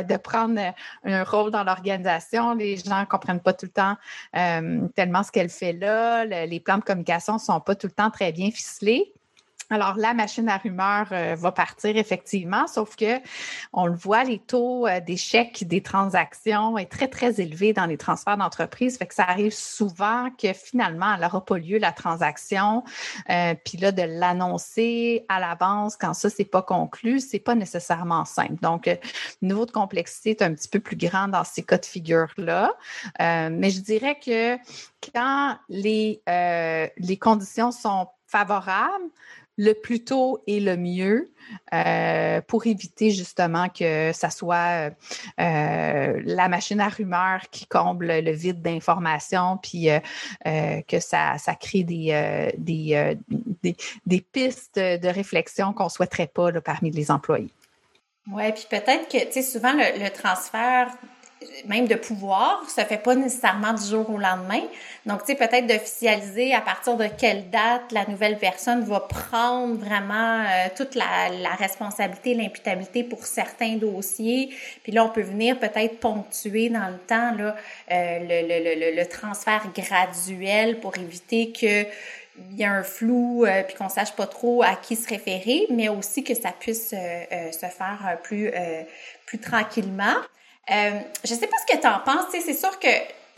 de 0.03 0.17
prendre 0.17 0.61
un 1.05 1.25
rôle 1.25 1.51
dans 1.51 1.65
l'organisation? 1.65 2.55
Les 2.55 2.77
gens 2.77 3.01
ne 3.01 3.07
comprennent 3.07 3.41
pas 3.41 3.53
tout 3.53 3.67
le 3.67 3.73
temps 3.73 3.97
tellement 4.95 5.23
ce 5.23 5.31
qu'elle 5.31 5.49
fait 5.49 5.73
là. 5.73 6.25
les 6.25 6.61
plans 6.61 6.79
de 6.79 6.85
communication 6.85 7.35
ne 7.35 7.39
sont 7.39 7.61
pas 7.61 7.75
tout 7.75 7.87
le 7.87 7.93
temps 7.93 8.11
très 8.11 8.33
bien 8.33 8.51
ficelés. 8.51 9.12
Alors, 9.69 9.97
la 9.97 10.15
machine 10.15 10.49
à 10.49 10.59
rumeurs 10.59 11.09
euh, 11.11 11.35
va 11.35 11.51
partir 11.51 11.97
effectivement, 11.97 12.69
sauf 12.69 12.95
que 12.95 13.21
on 13.73 13.87
le 13.87 13.97
voit, 13.97 14.23
les 14.23 14.39
taux 14.39 14.87
euh, 14.87 15.01
d'échec 15.01 15.67
des 15.67 15.83
transactions 15.83 16.79
est 16.79 16.87
très, 16.87 17.09
très 17.09 17.41
élevé 17.41 17.73
dans 17.73 17.87
les 17.87 17.97
transferts 17.97 18.37
d'entreprise. 18.37 18.97
Fait 18.97 19.07
que 19.07 19.15
ça 19.15 19.25
arrive 19.25 19.53
souvent 19.53 20.31
que 20.41 20.53
finalement, 20.53 21.15
elle 21.15 21.21
n'aura 21.21 21.45
pas 21.45 21.59
lieu 21.59 21.79
la 21.79 21.91
transaction. 21.91 22.85
Euh, 23.29 23.55
puis 23.65 23.77
là, 23.79 23.91
de 23.91 24.03
l'annoncer 24.03 25.25
à 25.29 25.41
l'avance 25.41 25.97
quand 25.97 26.15
ça, 26.15 26.31
c'est 26.31 26.45
pas 26.45 26.63
conclu, 26.63 27.19
c'est 27.19 27.41
pas 27.41 27.57
nécessairement 27.57 28.25
simple. 28.25 28.61
Donc, 28.63 28.87
le 28.87 29.49
niveau 29.49 29.67
de 29.67 29.73
complexité 29.73 30.31
est 30.31 30.43
un 30.43 30.55
petit 30.55 30.69
peu 30.69 30.79
plus 30.79 30.97
grand 30.97 31.27
dans 31.27 31.45
ces 31.45 31.65
cas 31.65 31.79
de 31.79 31.87
figure-là. 31.87 32.73
mais 33.19 33.71
je 33.71 33.81
dirais 33.81 34.19
que 34.25 34.57
quand 35.13 35.59
les, 35.69 36.23
les 36.27 37.17
conditions 37.19 37.73
sont 37.73 38.09
favorables, 38.27 39.11
le 39.57 39.73
plus 39.73 40.05
tôt 40.05 40.42
et 40.47 40.61
le 40.61 40.77
mieux 40.77 41.31
euh, 41.73 42.40
pour 42.47 42.66
éviter 42.66 43.11
justement 43.11 43.69
que 43.69 44.12
ça 44.12 44.31
soit 44.31 44.90
euh, 45.40 46.21
la 46.25 46.49
machine 46.49 46.81
à 46.81 46.88
rumeurs 46.88 47.42
qui 47.51 47.66
comble 47.66 48.07
le 48.07 48.33
vide 48.33 48.61
d'informations, 48.61 49.59
puis 49.62 49.88
euh, 49.90 50.01
que 50.87 51.01
ça, 51.01 51.38
ça 51.38 51.55
crée 51.55 51.85
des, 51.85 52.53
des, 52.59 53.16
des, 54.07 54.21
pistes 54.21 54.79
de 54.79 55.09
réflexion 55.09 55.73
qu'on 55.73 55.85
ne 55.85 55.90
souhaiterait 55.90 56.27
pas 56.27 56.53
parmi 56.61 56.90
les 56.90 57.11
employés. 57.11 57.51
Oui, 58.31 58.53
puis 58.53 58.66
peut-être 58.69 59.09
que, 59.09 59.25
tu 59.25 59.33
sais, 59.33 59.42
souvent 59.42 59.73
le 59.73 60.09
transfert 60.11 60.88
même 61.66 61.87
de 61.87 61.94
pouvoir, 61.94 62.64
ça 62.68 62.85
fait 62.85 62.96
pas 62.96 63.14
nécessairement 63.14 63.75
du 63.75 63.85
jour 63.85 64.09
au 64.09 64.18
lendemain. 64.18 64.62
Donc, 65.05 65.25
tu 65.25 65.33
sais, 65.33 65.35
peut-être 65.35 65.66
d'officialiser 65.66 66.55
à 66.55 66.61
partir 66.61 66.96
de 66.96 67.07
quelle 67.07 67.51
date 67.51 67.92
la 67.92 68.07
nouvelle 68.07 68.38
personne 68.38 68.83
va 68.85 69.01
prendre 69.01 69.77
vraiment 69.77 70.40
euh, 70.40 70.68
toute 70.77 70.94
la, 70.94 71.55
responsabilité, 71.59 72.35
l'imputabilité 72.35 73.05
pour 73.05 73.27
certains 73.27 73.77
dossiers. 73.77 74.51
Puis 74.83 74.92
là, 74.92 75.05
on 75.05 75.11
peut 75.11 75.22
venir 75.22 75.59
peut-être 75.59 76.01
ponctuer 76.01 76.70
dans 76.70 76.88
le 76.88 76.99
temps 76.99 77.35
là, 77.37 77.57
euh, 77.90 78.18
le, 78.20 78.90
le, 78.92 78.96
le, 78.96 79.07
transfert 79.07 79.66
graduel 79.75 80.81
pour 80.81 80.96
éviter 80.96 81.53
que 81.53 81.87
il 82.51 82.59
y 82.59 82.64
a 82.64 82.72
un 82.72 82.83
flou 82.83 83.46
euh, 83.46 83.62
puis 83.62 83.75
qu'on 83.77 83.88
sache 83.88 84.12
pas 84.14 84.27
trop 84.27 84.62
à 84.62 84.75
qui 84.75 84.94
se 84.94 85.09
référer, 85.09 85.66
mais 85.70 85.88
aussi 85.88 86.22
que 86.22 86.35
ça 86.35 86.53
puisse 86.53 86.90
se 86.90 87.66
faire 87.66 88.18
plus 88.22 88.51
plus 89.25 89.38
tranquillement. 89.38 90.16
Euh, 90.71 91.01
je 91.25 91.35
sais 91.35 91.47
pas 91.47 91.57
ce 91.67 91.75
que 91.75 91.81
tu 91.81 91.87
en 91.87 92.01
penses. 92.01 92.27
C'est 92.31 92.55
sûr 92.55 92.79
que 92.79 92.89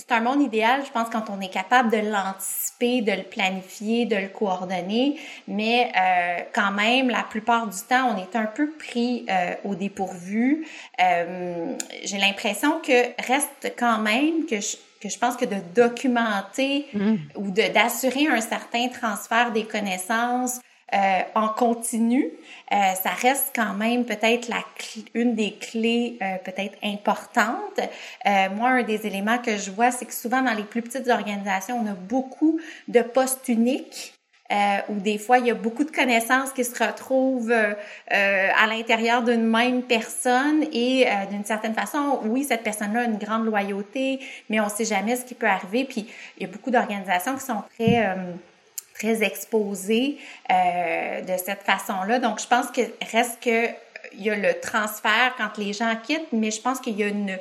c'est 0.08 0.14
un 0.14 0.20
monde 0.20 0.40
idéal, 0.40 0.82
je 0.86 0.90
pense, 0.90 1.08
quand 1.10 1.24
on 1.28 1.40
est 1.40 1.52
capable 1.52 1.90
de 1.90 1.98
l'anticiper, 1.98 3.02
de 3.02 3.12
le 3.12 3.24
planifier, 3.24 4.06
de 4.06 4.16
le 4.16 4.28
coordonner. 4.28 5.20
Mais 5.48 5.92
euh, 5.96 6.42
quand 6.54 6.70
même, 6.70 7.10
la 7.10 7.24
plupart 7.24 7.66
du 7.66 7.78
temps, 7.88 8.14
on 8.14 8.16
est 8.16 8.36
un 8.36 8.46
peu 8.46 8.70
pris 8.70 9.26
euh, 9.28 9.54
au 9.64 9.74
dépourvu. 9.74 10.66
Euh, 11.00 11.74
J'ai 12.04 12.18
l'impression 12.18 12.80
que 12.80 13.22
reste 13.26 13.74
quand 13.76 13.98
même 13.98 14.46
que 14.46 14.60
je, 14.60 14.76
que 15.02 15.08
je 15.08 15.18
pense 15.18 15.36
que 15.36 15.44
de 15.44 15.56
documenter 15.74 16.86
mmh. 16.94 17.14
ou 17.36 17.50
d'assurer 17.50 18.28
un 18.28 18.40
certain 18.40 18.88
transfert 18.88 19.52
des 19.52 19.64
connaissances 19.64 20.60
euh, 20.94 21.20
en 21.34 21.48
continu, 21.48 22.30
euh, 22.72 22.76
ça 23.02 23.10
reste 23.10 23.52
quand 23.54 23.74
même 23.74 24.06
peut-être 24.06 24.48
la 24.48 24.64
une 25.12 25.34
des 25.34 25.52
clés 25.52 26.16
euh, 26.22 26.36
peut-être 26.38 26.78
importantes. 26.82 27.80
moi, 28.56 28.70
un 28.70 28.82
des 28.82 29.06
éléments 29.06 29.38
que 29.38 29.56
je 29.56 29.70
vois, 29.70 29.90
c'est 29.90 30.06
que 30.06 30.14
souvent 30.14 30.40
dans 30.40 30.54
les 30.54 30.62
plus 30.62 30.80
petites 30.80 31.08
organisations, 31.08 31.78
on 31.78 31.86
a 31.86 31.94
beaucoup 31.94 32.58
de 32.88 33.02
postes 33.02 33.48
uniques 33.48 34.14
euh, 34.50 34.78
où 34.88 34.94
des 34.94 35.18
fois 35.18 35.38
il 35.38 35.46
y 35.46 35.50
a 35.50 35.54
beaucoup 35.54 35.84
de 35.84 35.90
connaissances 35.90 36.52
qui 36.54 36.64
se 36.64 36.82
retrouvent 36.82 37.50
euh, 37.50 37.74
à 38.08 38.66
l'intérieur 38.66 39.22
d'une 39.22 39.44
même 39.44 39.82
personne 39.82 40.64
et 40.72 41.06
d'une 41.30 41.44
certaine 41.44 41.74
façon, 41.74 42.20
oui, 42.24 42.44
cette 42.44 42.62
personne-là 42.62 43.00
a 43.00 43.04
une 43.04 43.18
grande 43.18 43.44
loyauté, 43.44 44.20
mais 44.48 44.58
on 44.60 44.70
sait 44.70 44.86
jamais 44.86 45.16
ce 45.16 45.26
qui 45.26 45.34
peut 45.34 45.46
arriver. 45.46 45.84
Puis 45.84 46.08
il 46.38 46.46
y 46.46 46.46
a 46.46 46.52
beaucoup 46.52 46.70
d'organisations 46.70 47.34
qui 47.34 47.44
sont 47.44 47.62
très 47.78 48.16
très 48.98 49.22
exposées 49.22 50.18
de 50.48 51.36
cette 51.36 51.62
façon-là. 51.62 52.18
Donc 52.18 52.40
je 52.40 52.46
pense 52.46 52.66
que 52.70 52.82
reste 53.12 53.42
que 53.42 53.68
il 54.12 54.22
y 54.22 54.30
a 54.30 54.36
le 54.36 54.58
transfert 54.60 55.34
quand 55.36 55.58
les 55.58 55.72
gens 55.72 55.94
quittent, 56.02 56.32
mais 56.32 56.50
je 56.50 56.60
pense 56.60 56.80
qu'il 56.80 56.96
y 56.96 57.02
a 57.02 57.08
une, 57.08 57.38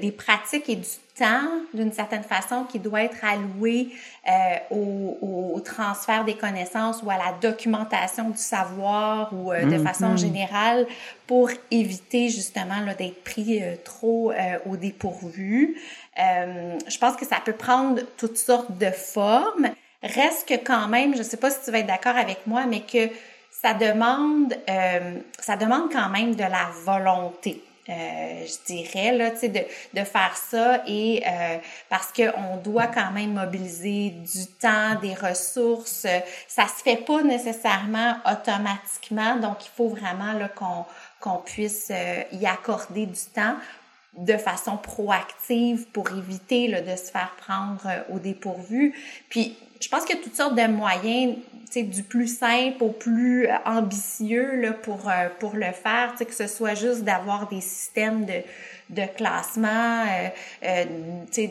des 0.00 0.12
pratiques 0.12 0.68
et 0.68 0.76
du 0.76 0.88
temps, 1.16 1.48
d'une 1.72 1.92
certaine 1.92 2.22
façon, 2.22 2.64
qui 2.64 2.78
doit 2.78 3.02
être 3.02 3.24
alloué 3.24 3.88
euh, 4.28 4.32
au, 4.70 5.54
au, 5.54 5.60
transfert 5.60 6.24
des 6.24 6.34
connaissances 6.34 7.02
ou 7.02 7.10
à 7.10 7.16
la 7.16 7.32
documentation 7.40 8.30
du 8.30 8.38
savoir 8.38 9.32
ou 9.32 9.52
euh, 9.52 9.64
de 9.64 9.78
façon 9.78 10.14
mm-hmm. 10.14 10.18
générale 10.18 10.86
pour 11.26 11.50
éviter 11.70 12.28
justement 12.28 12.76
d'être 12.98 13.24
pris 13.24 13.62
euh, 13.62 13.76
trop 13.82 14.30
euh, 14.30 14.58
au 14.66 14.76
dépourvu. 14.76 15.76
je 16.16 16.98
pense 16.98 17.16
que 17.16 17.26
ça 17.26 17.40
peut 17.44 17.52
prendre 17.52 18.02
toutes 18.16 18.38
sortes 18.38 18.76
de 18.76 18.90
formes. 18.90 19.70
Reste 20.02 20.48
que 20.48 20.54
quand 20.54 20.88
même, 20.88 21.14
je 21.14 21.18
ne 21.18 21.24
sais 21.24 21.36
pas 21.36 21.50
si 21.50 21.58
tu 21.64 21.70
vas 21.70 21.78
être 21.78 21.86
d'accord 21.86 22.16
avec 22.16 22.46
moi, 22.46 22.66
mais 22.66 22.80
que 22.80 23.08
ça 23.50 23.74
demande, 23.74 24.54
euh, 24.68 25.14
ça 25.38 25.56
demande 25.56 25.90
quand 25.90 26.08
même 26.08 26.34
de 26.34 26.42
la 26.42 26.68
volonté. 26.84 27.62
Euh, 27.88 28.44
je 28.44 28.74
dirais 28.74 29.12
là, 29.12 29.30
tu 29.30 29.38
sais, 29.38 29.48
de, 29.48 29.60
de 29.94 30.04
faire 30.04 30.36
ça 30.36 30.82
et 30.88 31.22
euh, 31.24 31.56
parce 31.88 32.12
qu'on 32.12 32.56
doit 32.56 32.88
quand 32.88 33.12
même 33.12 33.34
mobiliser 33.34 34.10
du 34.10 34.46
temps, 34.60 34.96
des 35.00 35.14
ressources. 35.14 36.04
Ça 36.48 36.66
se 36.66 36.82
fait 36.82 36.96
pas 36.96 37.22
nécessairement 37.22 38.16
automatiquement, 38.28 39.36
donc 39.36 39.64
il 39.66 39.70
faut 39.76 39.88
vraiment 39.88 40.32
là 40.32 40.48
qu'on 40.48 40.84
qu'on 41.20 41.38
puisse 41.38 41.88
euh, 41.90 42.22
y 42.32 42.46
accorder 42.46 43.06
du 43.06 43.20
temps 43.34 43.56
de 44.16 44.36
façon 44.36 44.76
proactive 44.76 45.86
pour 45.88 46.10
éviter 46.10 46.68
là, 46.68 46.80
de 46.80 46.96
se 46.96 47.10
faire 47.10 47.34
prendre 47.36 47.86
euh, 47.86 48.14
au 48.14 48.18
dépourvu. 48.18 48.94
Puis 49.28 49.56
je 49.80 49.88
pense 49.88 50.04
qu'il 50.04 50.16
y 50.16 50.18
a 50.18 50.22
toutes 50.22 50.36
sortes 50.36 50.54
de 50.54 50.66
moyens, 50.66 51.36
du 51.82 52.02
plus 52.02 52.28
simple 52.28 52.82
au 52.82 52.88
plus 52.88 53.48
ambitieux 53.64 54.60
là, 54.60 54.72
pour, 54.72 55.08
euh, 55.08 55.28
pour 55.38 55.54
le 55.54 55.72
faire, 55.72 56.14
que 56.16 56.34
ce 56.34 56.46
soit 56.46 56.74
juste 56.74 57.02
d'avoir 57.02 57.48
des 57.48 57.60
systèmes 57.60 58.24
de, 58.24 58.42
de 58.88 59.02
classement, 59.16 60.02
euh, 60.04 60.28
euh, 60.64 60.84
de, 61.36 61.46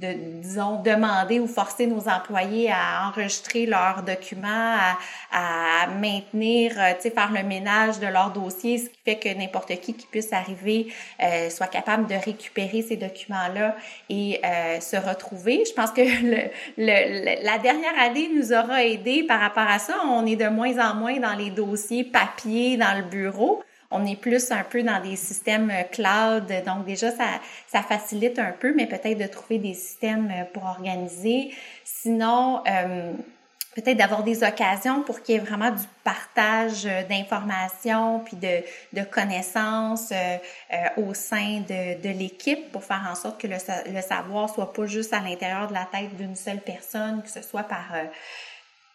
de, 0.00 0.12
disons, 0.42 0.82
demander 0.82 1.40
ou 1.40 1.46
forcer 1.46 1.86
nos 1.86 2.08
employés 2.08 2.70
à 2.70 3.08
enregistrer 3.08 3.64
leurs 3.66 4.02
documents, 4.02 4.48
à, 4.50 4.98
à 5.32 5.86
maintenir, 5.86 6.72
euh, 6.78 6.92
tu 6.94 7.02
sais, 7.02 7.10
faire 7.10 7.30
le 7.32 7.42
ménage 7.44 8.00
de 8.00 8.06
leur 8.06 8.30
dossier, 8.30 8.78
ce 8.78 8.84
qui 8.86 8.98
fait 9.04 9.16
que 9.16 9.28
n'importe 9.38 9.68
qui 9.80 9.94
qui 9.94 10.06
puisse 10.06 10.32
arriver 10.32 10.92
euh, 11.22 11.48
soit 11.48 11.68
capable 11.68 12.06
de 12.08 12.14
récupérer 12.14 12.82
ces 12.82 12.96
documents-là 12.96 13.76
et 14.10 14.40
euh, 14.44 14.80
se 14.80 14.96
retrouver. 14.96 15.64
Je 15.64 15.72
pense 15.72 15.92
que 15.92 16.00
le, 16.02 16.50
le, 16.76 17.44
la 17.44 17.58
dernière 17.58 17.98
année 18.00 18.28
nous 18.34 18.52
aura 18.52 18.82
aidé 18.84 19.22
par 19.22 19.40
rapport 19.40 19.68
à 19.68 19.78
ça. 19.78 19.94
On 20.04 20.26
est 20.26 20.36
de 20.36 20.48
moins 20.48 20.76
en 20.78 20.94
moins 20.94 21.18
dans 21.20 21.34
les 21.34 21.50
dossiers 21.50 22.04
papier 22.04 22.76
dans 22.76 22.96
le 22.96 23.04
bureau 23.04 23.62
on 23.90 24.04
est 24.06 24.16
plus 24.16 24.50
un 24.50 24.64
peu 24.64 24.82
dans 24.82 25.00
des 25.00 25.16
systèmes 25.16 25.70
euh, 25.70 25.82
cloud. 25.84 26.46
Donc 26.64 26.84
déjà, 26.84 27.10
ça, 27.10 27.26
ça 27.66 27.82
facilite 27.82 28.38
un 28.38 28.52
peu, 28.52 28.74
mais 28.74 28.86
peut-être 28.86 29.18
de 29.18 29.26
trouver 29.26 29.58
des 29.58 29.74
systèmes 29.74 30.30
euh, 30.30 30.44
pour 30.52 30.64
organiser. 30.64 31.54
Sinon, 31.84 32.62
euh, 32.68 33.12
peut-être 33.74 33.96
d'avoir 33.98 34.22
des 34.22 34.42
occasions 34.42 35.02
pour 35.02 35.22
qu'il 35.22 35.34
y 35.34 35.38
ait 35.38 35.40
vraiment 35.40 35.70
du 35.70 35.84
partage 36.02 36.84
d'informations 37.08 38.20
puis 38.20 38.36
de, 38.36 38.62
de 38.94 39.04
connaissances 39.04 40.14
au 40.96 41.12
sein 41.12 41.60
de, 41.68 42.00
de 42.00 42.08
l'équipe 42.08 42.72
pour 42.72 42.84
faire 42.84 43.06
en 43.10 43.14
sorte 43.14 43.38
que 43.38 43.46
le, 43.46 43.56
le 43.92 44.00
savoir 44.00 44.48
soit 44.48 44.72
pas 44.72 44.86
juste 44.86 45.12
à 45.12 45.20
l'intérieur 45.20 45.68
de 45.68 45.74
la 45.74 45.86
tête 45.92 46.16
d'une 46.16 46.36
seule 46.36 46.60
personne, 46.60 47.22
que 47.22 47.28
ce 47.28 47.42
soit 47.42 47.64
par 47.64 47.92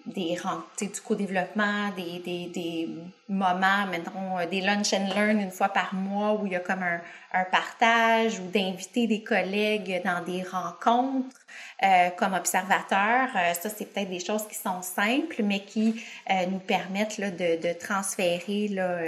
des 0.05 0.37
du 0.79 1.01
co-développement, 1.01 1.89
des, 1.95 2.19
des, 2.19 2.47
des 2.47 2.89
moments, 3.31 3.87
mettons, 3.89 4.37
euh, 4.39 4.45
des 4.45 4.61
lunch 4.61 4.93
and 4.93 5.07
learn 5.15 5.39
une 5.39 5.51
fois 5.51 5.69
par 5.69 5.93
mois 5.93 6.33
où 6.33 6.45
il 6.45 6.53
y 6.53 6.55
a 6.55 6.59
comme 6.59 6.83
un, 6.83 7.01
un 7.33 7.45
partage 7.45 8.39
ou 8.39 8.47
d'inviter 8.47 9.07
des 9.07 9.23
collègues 9.23 10.01
dans 10.03 10.23
des 10.23 10.43
rencontres 10.43 11.37
euh, 11.83 12.09
comme 12.17 12.33
observateurs. 12.33 13.29
Euh, 13.35 13.53
ça, 13.53 13.69
c'est 13.69 13.85
peut-être 13.85 14.09
des 14.09 14.19
choses 14.19 14.47
qui 14.47 14.55
sont 14.55 14.81
simples, 14.81 15.41
mais 15.43 15.61
qui 15.61 16.03
euh, 16.29 16.45
nous 16.47 16.59
permettent 16.59 17.17
là, 17.17 17.31
de, 17.31 17.59
de 17.61 17.73
transférer 17.73 18.67
là, 18.67 18.99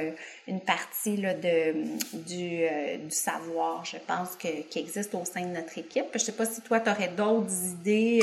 une 0.48 0.60
partie 0.62 1.18
là, 1.18 1.34
de, 1.34 1.76
du, 2.14 2.64
du 3.00 3.12
savoir, 3.12 3.84
je 3.86 3.98
pense, 3.98 4.36
que, 4.36 4.62
qui 4.70 4.80
existe 4.80 5.14
au 5.14 5.26
sein 5.26 5.42
de 5.42 5.48
notre 5.48 5.78
équipe. 5.78 6.06
Je 6.14 6.20
sais 6.20 6.32
pas 6.32 6.46
si 6.46 6.62
toi, 6.62 6.80
tu 6.80 6.90
aurais 6.90 7.10
d'autres 7.10 7.54
idées 7.72 8.22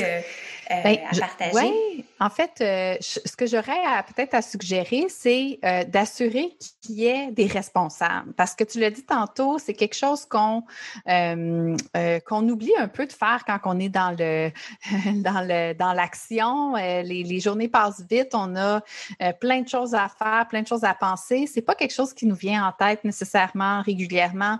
ben, 0.69 0.97
à 1.09 1.17
partager. 1.17 1.51
Oui, 1.53 2.05
en 2.19 2.29
fait, 2.29 2.51
ce 2.57 3.35
que 3.35 3.45
j'aurais 3.45 3.81
peut-être 4.13 4.33
à 4.33 4.41
suggérer, 4.41 5.05
c'est 5.09 5.59
d'assurer 5.91 6.57
qu'il 6.81 6.95
y 6.95 7.05
ait 7.05 7.31
des 7.31 7.45
responsables. 7.45 8.33
Parce 8.33 8.55
que 8.55 8.63
tu 8.63 8.79
l'as 8.79 8.89
dit 8.89 9.03
tantôt, 9.03 9.59
c'est 9.59 9.73
quelque 9.73 9.95
chose 9.95 10.25
qu'on 10.25 10.63
qu'on 11.05 12.49
oublie 12.49 12.73
un 12.77 12.87
peu 12.87 13.05
de 13.05 13.13
faire 13.13 13.43
quand 13.45 13.59
on 13.65 13.79
est 13.79 13.89
dans 13.89 14.15
le 14.17 14.51
dans 15.21 15.41
le 15.41 15.73
dans 15.73 15.93
l'action. 15.93 16.75
Euh, 16.75 17.01
les, 17.01 17.23
les, 17.23 17.39
journées 17.39 17.67
passent 17.67 18.03
vite. 18.09 18.29
On 18.33 18.55
a 18.55 18.81
euh, 19.21 19.33
plein 19.39 19.61
de 19.61 19.67
choses 19.67 19.93
à 19.93 20.07
faire, 20.09 20.47
plein 20.47 20.61
de 20.61 20.67
choses 20.67 20.83
à 20.83 20.93
penser. 20.93 21.47
C'est 21.47 21.61
pas 21.61 21.75
quelque 21.75 21.93
chose 21.93 22.13
qui 22.13 22.25
nous 22.25 22.35
vient 22.35 22.65
en 22.65 22.71
tête 22.71 23.03
nécessairement 23.03 23.81
régulièrement 23.81 24.59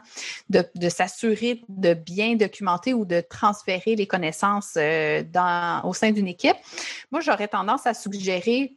de, 0.49 0.63
de 0.75 0.89
s'assurer 0.89 1.61
de 1.69 1.93
bien 1.93 2.35
documenter 2.35 2.93
ou 2.93 3.05
de 3.05 3.21
transférer 3.21 3.95
les 3.95 4.07
connaissances 4.07 4.73
euh, 4.77 5.23
dans, 5.23 5.81
au 5.85 5.93
sein 5.93 6.11
d'une 6.11 6.27
équipe. 6.27 6.57
Moi, 7.11 7.21
j'aurais 7.21 7.47
tendance 7.47 7.85
à 7.85 7.93
suggérer 7.93 8.75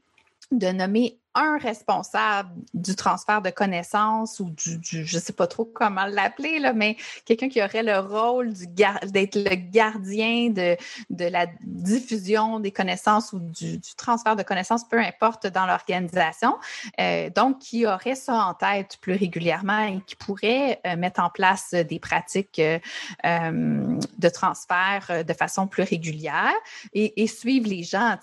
de 0.51 0.69
nommer 0.69 1.19
un 1.35 1.59
responsable 1.59 2.51
du 2.75 2.95
transfert 2.95 3.43
de 3.43 3.51
connaissances 3.51 4.41
ou 4.41 4.51
du, 4.51 4.79
je 4.83 5.19
sais 5.19 5.33
pas 5.33 5.47
trop 5.47 5.65
comment 5.65 6.07
l'appeler 6.07 6.59
là, 6.59 6.73
mais 6.73 6.97
quelqu'un 7.25 7.49
qui 7.49 7.63
aurait 7.63 7.83
le 7.83 7.99
rôle 7.99 8.53
du 8.53 8.67
d'être 8.67 9.37
le 9.37 9.55
gardien 9.55 10.51
de, 10.51 10.77
de 11.11 11.25
la 11.25 11.47
diffusion 11.63 12.61
des 12.61 12.71
connaissances 12.71 13.33
ou 13.33 13.39
du, 13.39 13.81
transfert 13.97 14.37
de 14.37 14.43
connaissances, 14.43 14.87
peu 14.89 14.99
importe 14.99 15.47
dans 15.47 15.67
l'organisation. 15.67 16.57
Euh, 17.01 17.31
donc, 17.31 17.59
qui 17.59 17.87
aurait 17.87 18.15
ça 18.15 18.35
en 18.35 18.55
tête 18.55 18.99
plus 19.01 19.15
régulièrement 19.15 19.87
et 19.87 20.01
qui 20.07 20.17
pourrait 20.17 20.81
euh, 20.87 20.97
mettre 20.97 21.21
en 21.21 21.31
place 21.31 21.73
des 21.73 21.99
pratiques 21.99 22.61
euh, 22.61 22.79
de 23.25 24.29
transfert 24.29 25.25
de 25.27 25.33
façon 25.33 25.67
plus 25.67 25.83
régulière 25.83 26.53
et, 26.93 27.27
suivre 27.27 27.69
les 27.69 27.83
gens. 27.83 28.17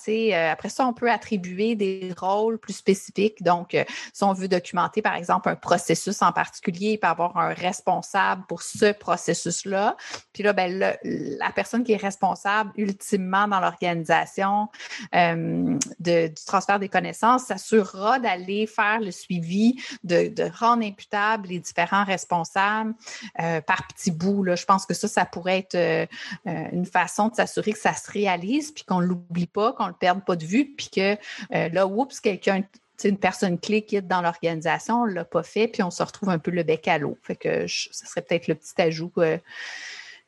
Après 0.52 0.70
ça, 0.70 0.86
on 0.86 0.94
peut 0.94 1.12
attribuer 1.12 1.76
des 1.76 2.14
rôles 2.18 2.60
plus 2.60 2.74
spécifiques 2.74 3.01
donc, 3.42 3.74
euh, 3.74 3.84
si 4.14 4.24
on 4.24 4.34
veut 4.34 4.48
documenter, 4.48 5.02
par 5.02 5.16
exemple, 5.16 5.50
un 5.50 5.56
processus 5.56 6.22
en 6.22 6.32
particulier, 6.32 6.92
il 6.92 6.98
peut 7.00 7.08
avoir 7.08 7.38
un 7.38 7.54
responsable 7.54 8.44
pour 8.48 8.62
ce 8.62 8.92
processus-là. 8.92 9.96
Puis 10.34 10.44
là, 10.44 10.54
ben, 10.54 10.98
la 11.04 11.52
personne 11.52 11.84
qui 11.84 11.94
est 11.94 11.98
responsable 11.98 12.72
ultimement 12.76 13.48
dans 13.48 13.60
l'organisation 13.60 14.70
euh, 15.16 15.78
du 16.00 16.34
transfert 16.46 16.80
des 16.80 16.90
connaissances 16.90 17.46
s'assurera 17.46 18.20
d'aller 18.20 18.68
faire 18.68 19.00
le 19.00 19.12
suivi, 19.12 19.82
de, 20.04 20.32
rendre 20.58 20.86
imputables 20.86 21.48
les 21.48 21.60
différents 21.60 22.04
responsables 22.04 22.94
euh, 23.40 23.62
par 23.62 23.88
petits 23.88 24.12
bouts. 24.12 24.44
Là. 24.44 24.56
Je 24.56 24.66
pense 24.66 24.86
que 24.86 24.94
ça, 24.94 25.08
ça 25.08 25.26
pourrait 25.26 25.60
être 25.60 26.08
une 26.46 26.86
façon 26.86 27.30
de 27.30 27.36
s'assurer 27.36 27.72
que 27.74 27.80
ça 27.80 27.94
se 27.94 28.12
réalise, 28.12 28.72
puis 28.72 28.84
qu'on 28.84 29.02
ne 29.02 29.06
l'oublie 29.06 29.48
pas, 29.48 29.74
qu'on 29.74 29.86
ne 29.86 29.90
le 29.90 29.96
perde 29.96 30.24
pas 30.26 30.36
de 30.36 30.46
vue, 30.46 30.74
puis 30.76 30.90
que 30.90 31.18
là, 31.52 31.88
oups, 31.88 32.20
quelqu'un 32.20 32.62
une 33.10 33.18
personne 33.18 33.60
clé 33.60 33.82
qui 33.82 33.96
est 33.96 34.02
dans 34.02 34.22
l'organisation, 34.22 35.04
on 35.04 35.06
ne 35.06 35.14
l'a 35.14 35.26
pas 35.26 35.44
fait, 35.44 35.68
puis 35.68 35.84
on 35.84 35.92
se 35.92 36.04
retrouve 36.04 36.30
un 36.30 36.40
peu 36.40 36.52
le 36.52 36.64
bec 36.64 36.88
à 36.88 36.98
l'eau. 36.98 37.18
Fait 37.24 37.36
que 37.36 37.68
ce 37.68 38.06
serait 38.06 38.22
peut-être 38.22 38.48
le 38.48 38.56
petit 38.56 38.80
ajout 38.82 39.10
que, 39.10 39.40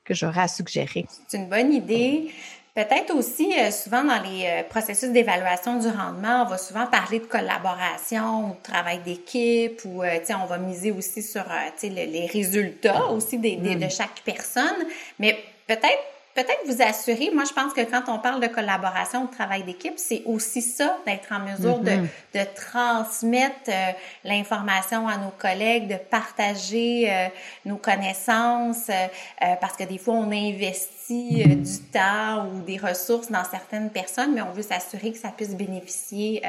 que 0.03 0.13
j'aurais 0.13 0.41
à 0.41 0.47
suggérer. 0.47 1.05
C'est 1.27 1.37
une 1.37 1.49
bonne 1.49 1.73
idée. 1.73 2.31
Peut-être 2.75 3.13
aussi, 3.15 3.53
euh, 3.59 3.69
souvent 3.69 4.03
dans 4.03 4.19
les 4.23 4.45
euh, 4.45 4.63
processus 4.63 5.09
d'évaluation 5.11 5.77
du 5.77 5.87
rendement, 5.87 6.43
on 6.43 6.49
va 6.49 6.57
souvent 6.57 6.87
parler 6.87 7.19
de 7.19 7.25
collaboration 7.25 8.49
ou 8.49 8.49
de 8.55 8.63
travail 8.63 8.99
d'équipe 9.05 9.79
ou 9.85 10.01
euh, 10.01 10.17
on 10.41 10.45
va 10.47 10.57
miser 10.57 10.91
aussi 10.91 11.21
sur 11.21 11.43
les 11.83 12.25
résultats 12.25 13.11
aussi 13.11 13.37
des, 13.37 13.57
de 13.57 13.85
mm. 13.85 13.91
chaque 13.91 14.21
personne. 14.25 14.87
Mais 15.19 15.37
peut-être 15.67 16.01
peut-être 16.33 16.65
vous 16.65 16.81
assurer, 16.81 17.29
moi 17.33 17.43
je 17.45 17.53
pense 17.53 17.73
que 17.73 17.81
quand 17.81 18.03
on 18.07 18.19
parle 18.19 18.41
de 18.41 18.47
collaboration, 18.47 19.25
de 19.25 19.31
travail 19.31 19.63
d'équipe, 19.63 19.93
c'est 19.97 20.23
aussi 20.25 20.61
ça, 20.61 20.97
d'être 21.05 21.31
en 21.31 21.39
mesure 21.39 21.79
de, 21.79 21.91
mm-hmm. 21.91 22.07
de 22.33 22.55
transmettre 22.55 23.69
euh, 23.69 23.91
l'information 24.23 25.07
à 25.07 25.17
nos 25.17 25.29
collègues, 25.29 25.87
de 25.87 25.95
partager 25.95 27.11
euh, 27.11 27.27
nos 27.65 27.77
connaissances, 27.77 28.89
euh, 28.89 29.55
parce 29.61 29.77
que 29.77 29.83
des 29.83 29.97
fois 29.97 30.15
on 30.15 30.31
investit 30.31 31.43
du 31.45 31.79
temps 31.91 32.47
ou 32.47 32.61
des 32.61 32.77
ressources 32.77 33.29
dans 33.29 33.43
certaines 33.43 33.89
personnes, 33.89 34.33
mais 34.33 34.41
on 34.41 34.51
veut 34.51 34.63
s'assurer 34.63 35.11
que 35.11 35.17
ça 35.17 35.29
puisse 35.29 35.53
bénéficier 35.55 36.41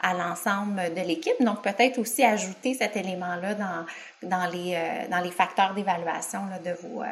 à 0.00 0.14
l'ensemble 0.14 0.94
de 0.94 1.00
l'équipe. 1.00 1.34
Donc 1.40 1.62
peut-être 1.62 1.98
aussi 1.98 2.22
ajouter 2.24 2.74
cet 2.74 2.96
élément-là 2.96 3.54
dans, 3.54 3.84
dans, 4.22 4.46
les, 4.46 4.78
dans 5.10 5.18
les 5.18 5.32
facteurs 5.32 5.74
d'évaluation 5.74 6.42
de, 6.64 6.70
vos, 6.70 7.02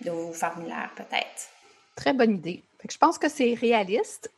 de 0.00 0.10
vos 0.10 0.32
formulaires 0.32 0.90
peut-être. 0.96 1.50
Très 1.94 2.12
bonne 2.14 2.34
idée. 2.34 2.64
Je 2.88 2.98
pense 2.98 3.18
que 3.18 3.28
c'est 3.28 3.54
réaliste, 3.54 4.30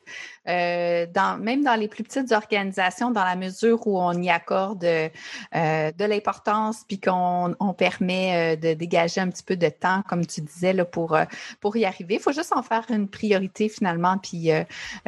euh, 0.48 1.06
même 1.38 1.62
dans 1.62 1.78
les 1.78 1.88
plus 1.88 2.02
petites 2.02 2.32
organisations, 2.32 3.10
dans 3.10 3.24
la 3.24 3.36
mesure 3.36 3.86
où 3.86 4.00
on 4.00 4.12
y 4.20 4.28
accorde 4.28 4.84
euh, 4.84 5.08
de 5.52 6.04
l'importance, 6.04 6.84
puis 6.86 6.98
qu'on 6.98 7.74
permet 7.76 8.54
euh, 8.54 8.56
de 8.56 8.74
dégager 8.74 9.20
un 9.20 9.28
petit 9.28 9.44
peu 9.44 9.56
de 9.56 9.68
temps, 9.68 10.02
comme 10.08 10.26
tu 10.26 10.40
disais, 10.40 10.74
pour, 10.84 11.16
pour 11.60 11.76
y 11.76 11.84
arriver. 11.84 12.14
Il 12.14 12.20
faut 12.20 12.32
juste 12.32 12.52
en 12.54 12.62
faire 12.62 12.84
une 12.90 13.08
priorité 13.08 13.68
finalement, 13.68 14.18
puis 14.18 14.50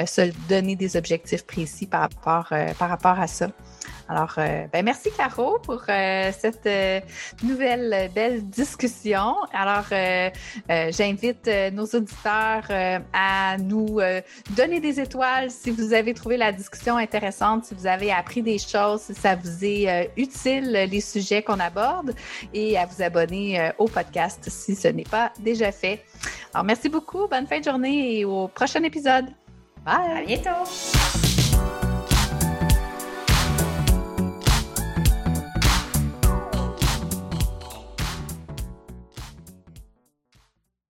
se 0.06 0.30
donner 0.48 0.76
des 0.76 0.96
objectifs 0.96 1.44
précis 1.44 1.86
par 1.86 2.02
rapport, 2.02 2.52
par 2.78 2.88
rapport 2.88 3.18
à 3.18 3.26
ça. 3.26 3.48
Alors, 4.08 4.34
ben 4.36 4.84
merci 4.84 5.10
Caro 5.16 5.58
pour 5.60 5.82
cette 5.86 6.68
nouvelle 7.42 8.10
belle 8.14 8.48
discussion. 8.48 9.36
Alors, 9.52 9.86
j'invite 10.90 11.50
nos 11.72 11.86
auditeurs 11.86 12.68
à 13.12 13.23
nous 13.58 14.00
donner 14.56 14.80
des 14.80 15.00
étoiles 15.00 15.50
si 15.50 15.70
vous 15.70 15.92
avez 15.92 16.14
trouvé 16.14 16.36
la 16.36 16.52
discussion 16.52 16.96
intéressante, 16.96 17.64
si 17.64 17.74
vous 17.74 17.86
avez 17.86 18.10
appris 18.10 18.42
des 18.42 18.58
choses, 18.58 19.02
si 19.02 19.14
ça 19.14 19.36
vous 19.36 19.64
est 19.64 20.10
utile 20.16 20.86
les 20.90 21.00
sujets 21.00 21.42
qu'on 21.42 21.60
aborde, 21.60 22.14
et 22.52 22.76
à 22.78 22.86
vous 22.86 23.02
abonner 23.02 23.70
au 23.78 23.86
podcast 23.86 24.48
si 24.48 24.74
ce 24.74 24.88
n'est 24.88 25.04
pas 25.04 25.32
déjà 25.40 25.72
fait. 25.72 26.04
Alors, 26.52 26.64
merci 26.64 26.88
beaucoup, 26.88 27.26
bonne 27.28 27.46
fin 27.46 27.58
de 27.60 27.64
journée 27.64 28.18
et 28.18 28.24
au 28.24 28.48
prochain 28.48 28.82
épisode. 28.82 29.26
Bye. 29.84 30.22
À 30.22 30.24
bientôt. 30.24 31.23